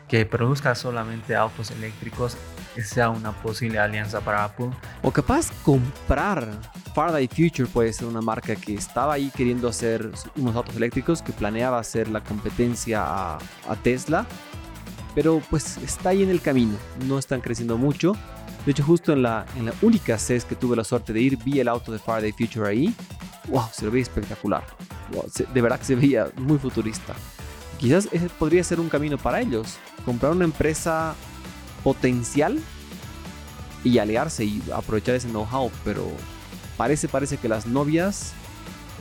que 0.07 0.25
produzca 0.25 0.73
solamente 0.75 1.35
autos 1.35 1.71
eléctricos 1.71 2.37
sea 2.83 3.09
una 3.09 3.31
posible 3.31 3.79
alianza 3.79 4.21
para 4.21 4.43
Apple. 4.43 4.69
O 5.01 5.11
capaz 5.11 5.51
comprar 5.63 6.47
Faraday 6.93 7.27
Future 7.27 7.67
puede 7.67 7.91
ser 7.91 8.07
una 8.07 8.21
marca 8.21 8.55
que 8.55 8.75
estaba 8.75 9.13
ahí 9.13 9.31
queriendo 9.35 9.67
hacer 9.67 10.11
unos 10.35 10.55
autos 10.55 10.75
eléctricos, 10.75 11.21
que 11.23 11.33
planeaba 11.33 11.79
hacer 11.79 12.07
la 12.07 12.23
competencia 12.23 13.03
a, 13.03 13.37
a 13.67 13.75
Tesla, 13.81 14.25
pero 15.15 15.41
pues 15.49 15.77
está 15.77 16.09
ahí 16.09 16.21
en 16.21 16.29
el 16.29 16.39
camino, 16.41 16.75
no 17.07 17.17
están 17.17 17.41
creciendo 17.41 17.77
mucho. 17.77 18.15
De 18.65 18.71
hecho, 18.71 18.83
justo 18.83 19.11
en 19.13 19.23
la, 19.23 19.45
en 19.55 19.65
la 19.65 19.73
única 19.81 20.17
CES 20.19 20.45
que 20.45 20.55
tuve 20.55 20.75
la 20.75 20.83
suerte 20.83 21.13
de 21.13 21.21
ir, 21.21 21.37
vi 21.43 21.59
el 21.59 21.67
auto 21.67 21.91
de 21.91 21.97
Faraday 21.99 22.31
Future 22.33 22.69
ahí. 22.69 22.93
¡Wow! 23.47 23.63
Se 23.71 23.85
lo 23.85 23.91
veía 23.91 24.03
espectacular. 24.03 24.63
Wow, 25.13 25.25
se- 25.33 25.45
de 25.45 25.61
verdad 25.61 25.79
que 25.79 25.85
se 25.85 25.95
veía 25.95 26.27
muy 26.35 26.57
futurista. 26.59 27.13
Quizás 27.79 28.07
ese 28.11 28.27
podría 28.29 28.63
ser 28.63 28.79
un 28.79 28.89
camino 28.89 29.17
para 29.17 29.39
ellos. 29.41 29.77
Comprar 30.07 30.31
una 30.31 30.45
empresa 30.45 31.15
potencial 31.83 32.61
y 33.83 33.97
aliarse 33.97 34.45
y 34.45 34.63
aprovechar 34.73 35.15
ese 35.15 35.27
know-how, 35.27 35.69
pero 35.83 36.07
parece, 36.77 37.09
parece 37.09 37.35
que 37.35 37.49
las 37.49 37.65
novias 37.67 38.31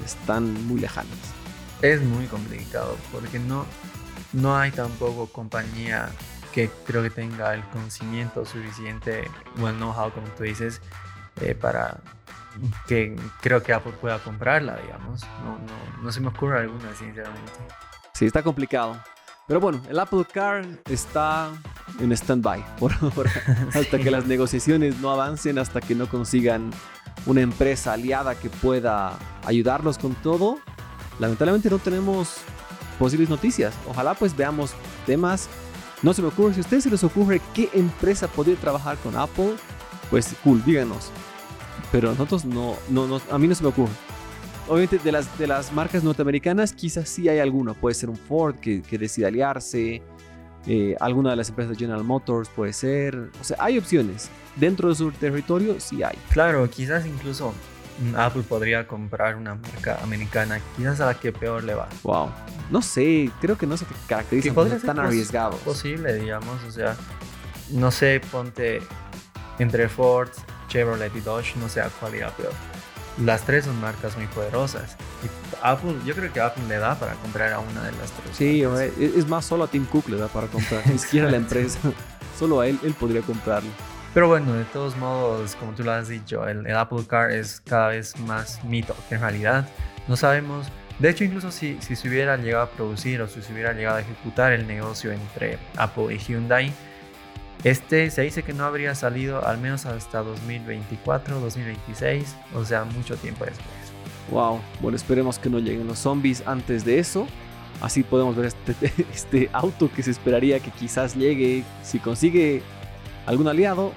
están 0.05 0.67
muy 0.67 0.81
lejanas. 0.81 1.17
Es 1.81 2.03
muy 2.03 2.27
complicado 2.27 2.97
porque 3.13 3.39
no, 3.39 3.67
no 4.33 4.59
hay 4.59 4.73
tampoco 4.73 5.29
compañía 5.29 6.09
que 6.53 6.71
creo 6.85 7.05
que 7.05 7.11
tenga 7.11 7.55
el 7.55 7.63
conocimiento 7.69 8.45
suficiente 8.45 9.31
o 9.63 9.69
el 9.69 9.77
know-how, 9.77 10.11
como 10.11 10.27
tú 10.31 10.43
dices, 10.43 10.81
eh, 11.41 11.55
para 11.55 12.01
que 12.89 13.15
creo 13.43 13.63
que 13.63 13.75
Apple 13.75 13.93
pueda 14.01 14.19
comprarla, 14.19 14.77
digamos. 14.79 15.23
No, 15.45 15.53
no, 15.53 16.03
no 16.03 16.11
se 16.11 16.21
me 16.21 16.31
ocurre 16.31 16.59
alguna, 16.63 16.93
sinceramente. 16.97 17.53
Sí, 18.13 18.27
está 18.27 18.43
complicado. 18.43 19.01
Pero 19.47 19.61
bueno, 19.61 19.81
el 19.89 19.99
Apple 19.99 20.25
Car 20.33 20.67
está 20.89 21.51
en 22.01 22.11
stand-by 22.13 22.65
por 22.79 22.93
ahora, 23.01 23.31
hasta 23.69 23.97
Sí. 23.97 24.03
que 24.03 24.11
las 24.11 24.27
negociaciones 24.27 24.99
no 25.01 25.11
avancen, 25.11 25.59
hasta 25.59 25.81
que 25.81 25.95
no 25.95 26.09
consigan 26.09 26.71
una 27.27 27.41
empresa 27.43 27.93
aliada 27.93 28.35
que 28.35 28.51
pueda 28.51 29.17
ayudarlos 29.45 29.99
con 29.99 30.15
todo. 30.17 30.59
Lamentablemente 31.19 31.71
no 31.71 31.79
tenemos 31.79 32.37
posibles 32.99 33.29
noticias. 33.31 33.75
Ojalá 33.89 34.15
pues 34.15 34.37
veamos 34.37 34.73
temas. 35.07 35.49
No 36.03 36.13
se 36.13 36.23
me 36.23 36.29
ocurre, 36.29 36.53
si 36.55 36.61
a 36.61 36.63
ustedes 36.63 36.85
se 36.85 36.91
les 36.91 37.03
ocurre 37.05 37.41
qué 37.55 37.71
empresa 37.73 38.29
podría 38.29 38.57
trabajar 38.57 38.97
con 38.99 39.17
Apple, 39.17 39.55
pues 40.11 40.35
cool, 40.45 40.63
díganos. 40.65 41.11
Pero 41.93 42.11
nosotros 42.11 42.45
no, 42.45 42.75
no, 42.91 43.07
no 43.07 43.21
a 43.31 43.39
mí 43.39 43.47
no 43.49 43.55
se 43.55 43.63
me 43.63 43.69
ocurre. 43.71 43.93
Obviamente 44.69 44.99
de 44.99 45.13
las, 45.13 45.39
de 45.39 45.47
las 45.47 45.73
marcas 45.73 46.03
norteamericanas 46.03 46.73
quizás 46.73 47.09
sí 47.09 47.29
hay 47.29 47.39
alguna. 47.39 47.75
Puede 47.75 47.95
ser 47.95 48.11
un 48.11 48.17
Ford 48.17 48.57
que, 48.57 48.83
que 48.83 48.99
decida 48.99 49.29
aliarse. 49.29 50.03
eh, 50.67 50.97
alguna 50.99 51.31
de 51.31 51.37
las 51.37 51.49
empresas 51.49 51.71
de 51.73 51.79
General 51.79 52.03
Motors 52.03 52.49
puede 52.49 52.73
ser. 52.73 53.31
O 53.41 53.45
sea, 53.45 53.57
hay 53.61 53.79
opciones. 53.79 54.29
Dentro 54.57 54.89
de 54.89 54.95
su 54.97 55.13
territorio 55.13 55.79
sí 55.79 56.03
hay. 56.03 56.17
Claro, 56.31 56.69
quizás 56.69 57.07
incluso 57.07 57.53
mm, 58.01 58.17
Apple 58.17 58.43
podría 58.43 58.87
comprar 58.89 59.37
una 59.37 59.55
marca 59.55 60.01
americana, 60.03 60.61
quizás 60.77 61.01
a 61.01 61.07
la 61.07 61.15
que 61.15 61.31
peor 61.33 61.63
le 61.63 61.75
va. 61.75 61.89
Wow. 62.03 62.31
No 62.71 62.83
sé, 62.83 63.31
creo 63.41 63.57
que 63.57 63.67
no 63.67 63.77
se 63.77 63.87
caracterizan 64.09 64.51
Que 64.51 64.55
por 64.55 64.69
ser 64.69 64.81
tan 64.83 64.99
arriesgados. 64.99 65.61
Posible, 65.61 66.15
digamos, 66.15 66.61
o 66.65 66.71
sea, 66.73 66.97
no 67.71 67.93
sé, 67.93 68.21
ponte 68.33 68.81
entre 69.61 69.89
Ford, 69.89 70.31
Chevrolet 70.69 71.15
y 71.15 71.21
Dodge, 71.21 71.55
no 71.61 71.69
sé 71.69 71.81
a 71.81 71.89
cuál 71.91 72.17
irá 72.17 72.31
peor. 72.31 72.53
Las 73.25 73.43
tres 73.43 73.65
son 73.65 73.81
marcas 73.81 74.17
muy 74.17 74.27
poderosas. 74.27 74.97
Y 75.25 75.29
Apple, 75.63 75.95
yo 76.05 76.15
creo 76.15 76.33
que 76.33 76.41
Apple 76.41 76.65
le 76.69 76.77
da 76.77 76.95
para 76.99 77.15
comprar 77.15 77.53
a 77.53 77.61
una 77.61 77.83
de 77.85 77.93
las 77.93 78.13
tres. 78.13 78.37
Sí, 78.37 78.63
marcas. 78.63 78.91
hombre, 78.93 79.07
es 79.07 79.17
es 79.17 79.29
más, 79.29 79.45
solo 79.45 79.65
a 79.65 79.69
Tim 79.69 79.87
Cook 79.87 80.09
le 80.09 80.19
da 80.19 80.29
para 80.29 80.47
comprar. 80.49 80.87
Ni 80.87 80.99
siquiera 80.99 81.29
a 81.29 81.31
la 81.31 81.39
empresa. 81.39 81.79
Solo 82.39 82.61
a 82.61 82.67
él, 82.67 82.79
él 82.83 82.93
podría 82.93 83.23
comprarlo. 83.23 83.71
Pero 84.13 84.29
bueno, 84.29 84.53
de 84.53 84.65
todos 84.65 84.95
modos, 84.99 85.57
como 85.57 85.73
tú 85.73 85.83
lo 85.85 85.93
has 85.93 86.09
dicho, 86.09 86.47
el, 86.47 86.67
el 86.67 86.77
Apple 86.77 87.05
Car 87.09 87.31
es 87.31 87.63
cada 87.63 87.89
vez 87.89 88.19
más 88.21 88.63
mito 88.63 88.95
que 89.09 89.15
en 89.15 89.23
realidad. 89.23 89.67
No 90.07 90.17
sabemos. 90.17 90.67
De 90.99 91.11
hecho, 91.11 91.25
incluso 91.25 91.51
si, 91.51 91.79
si 91.81 91.97
se 91.97 92.09
hubiera 92.09 92.37
llegado 92.37 92.65
a 92.65 92.71
producir 92.71 93.23
o 93.23 93.29
si 93.29 93.41
se 93.41 93.53
hubiera 93.53 93.73
llegado 93.73 93.97
a 93.97 94.01
ejecutar 94.01 94.53
el 94.53 94.67
negocio 94.67 95.13
entre 95.13 95.59
Apple 95.77 96.15
y 96.15 96.19
Hyundai, 96.19 96.73
este 97.67 98.13
se 98.13 98.23
dice 98.23 98.45
que 98.45 98.53
no 98.53 98.65
habría 98.65 98.95
salido 98.95 99.45
al 99.45 99.59
menos 99.59 99.87
hasta 99.87 100.23
2024, 100.23 101.41
2026, 101.41 102.37
o 102.55 102.65
sea, 102.65 102.85
mucho 102.85 103.17
tiempo 103.17 103.45
después. 103.45 103.69
Wow. 104.31 104.61
Bueno, 104.81 104.95
esperemos 104.95 105.41
que 105.41 105.51
no 105.51 105.59
lleguen 105.59 105.89
los 105.89 105.99
zombies 105.99 106.45
antes 106.47 106.85
de 106.85 107.01
eso. 107.01 107.27
Así 107.81 108.05
podemos 108.05 108.37
ver 108.37 108.47
este, 108.47 108.93
este 109.13 109.51
auto 109.53 109.91
que 109.93 110.05
se 110.05 110.13
esperaría 110.13 110.61
que 110.61 110.71
quizás 110.71 111.17
llegue. 111.17 111.65
Si 111.83 111.99
consigue 111.99 112.63
algún 113.27 113.49
aliado, 113.49 113.93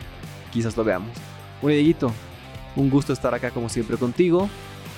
quizás 0.51 0.75
lo 0.75 0.83
veamos. 0.83 1.15
Bueno, 1.61 1.75
Dieguito, 1.75 2.11
un 2.75 2.89
gusto 2.89 3.13
estar 3.13 3.35
acá 3.35 3.51
como 3.51 3.69
siempre 3.69 3.97
contigo. 3.97 4.49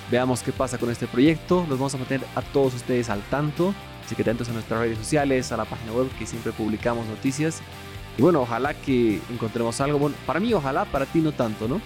Veamos 0.09 0.43
qué 0.43 0.53
pasa 0.53 0.77
con 0.77 0.89
este 0.89 1.07
proyecto. 1.07 1.65
Los 1.67 1.77
vamos 1.77 1.93
a 1.95 1.97
mantener 1.97 2.25
a 2.35 2.41
todos 2.41 2.73
ustedes 2.75 3.09
al 3.09 3.21
tanto. 3.23 3.75
Así 4.05 4.15
que 4.15 4.21
atentos 4.21 4.47
a 4.47 4.53
nuestras 4.53 4.79
redes 4.79 4.97
sociales, 4.97 5.51
a 5.51 5.57
la 5.57 5.65
página 5.65 5.91
web 5.91 6.07
que 6.17 6.25
siempre 6.25 6.53
publicamos 6.53 7.05
noticias. 7.07 7.61
Y 8.17 8.21
bueno, 8.21 8.41
ojalá 8.41 8.73
que 8.73 9.21
encontremos 9.29 9.79
algo. 9.81 9.99
Bueno, 9.99 10.15
para 10.25 10.39
mí, 10.39 10.53
ojalá, 10.53 10.85
para 10.85 11.05
ti 11.05 11.19
no 11.19 11.31
tanto, 11.31 11.67
¿no? 11.67 11.81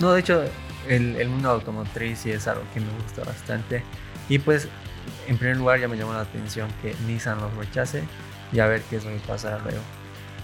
No, 0.00 0.12
de 0.12 0.20
hecho, 0.20 0.42
el, 0.88 1.16
el 1.16 1.28
mundo 1.28 1.50
automotriz 1.50 2.20
sí 2.20 2.30
es 2.30 2.46
algo 2.46 2.62
que 2.74 2.80
me 2.80 2.90
gusta 3.02 3.24
bastante. 3.24 3.82
Y 4.28 4.38
pues, 4.38 4.68
en 5.26 5.38
primer 5.38 5.56
lugar, 5.56 5.80
ya 5.80 5.88
me 5.88 5.96
llamó 5.96 6.12
la 6.12 6.20
atención 6.20 6.68
que 6.82 6.94
Nissan 7.06 7.40
los 7.40 7.54
rechace 7.54 8.02
y 8.52 8.60
a 8.60 8.66
ver 8.66 8.82
qué 8.82 8.96
es 8.96 9.04
lo 9.04 9.10
que 9.10 9.18
pasará 9.20 9.58
luego. 9.58 9.80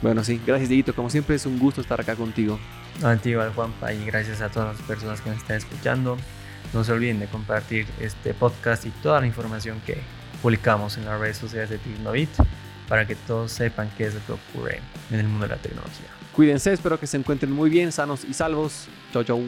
Bueno, 0.02 0.22
sí, 0.24 0.40
gracias, 0.46 0.68
Dieguito. 0.68 0.94
Como 0.94 1.10
siempre, 1.10 1.36
es 1.36 1.46
un 1.46 1.58
gusto 1.58 1.80
estar 1.80 2.00
acá 2.00 2.14
contigo. 2.16 2.58
Antiguo 3.02 3.42
al 3.42 3.52
Juanpa 3.52 3.92
y 3.92 4.04
gracias 4.04 4.40
a 4.40 4.48
todas 4.48 4.76
las 4.76 4.86
personas 4.86 5.20
que 5.20 5.30
nos 5.30 5.38
están 5.38 5.56
escuchando. 5.56 6.16
No 6.72 6.84
se 6.84 6.92
olviden 6.92 7.20
de 7.20 7.26
compartir 7.26 7.86
este 8.00 8.34
podcast 8.34 8.84
y 8.86 8.90
toda 8.90 9.20
la 9.20 9.26
información 9.26 9.80
que 9.84 9.98
publicamos 10.42 10.96
en 10.96 11.06
las 11.06 11.18
redes 11.18 11.36
sociales 11.36 11.70
de 11.70 11.78
Tecnovit 11.78 12.30
para 12.88 13.06
que 13.06 13.14
todos 13.14 13.52
sepan 13.52 13.90
qué 13.96 14.06
es 14.06 14.14
lo 14.14 14.20
que 14.26 14.32
ocurre 14.32 14.80
en 15.10 15.20
el 15.20 15.26
mundo 15.26 15.46
de 15.46 15.54
la 15.54 15.60
tecnología. 15.60 16.08
Cuídense, 16.34 16.72
espero 16.72 16.98
que 16.98 17.06
se 17.06 17.16
encuentren 17.16 17.52
muy 17.52 17.70
bien, 17.70 17.92
sanos 17.92 18.24
y 18.24 18.34
salvos. 18.34 18.86
Chau, 19.12 19.22
chau. 19.24 19.44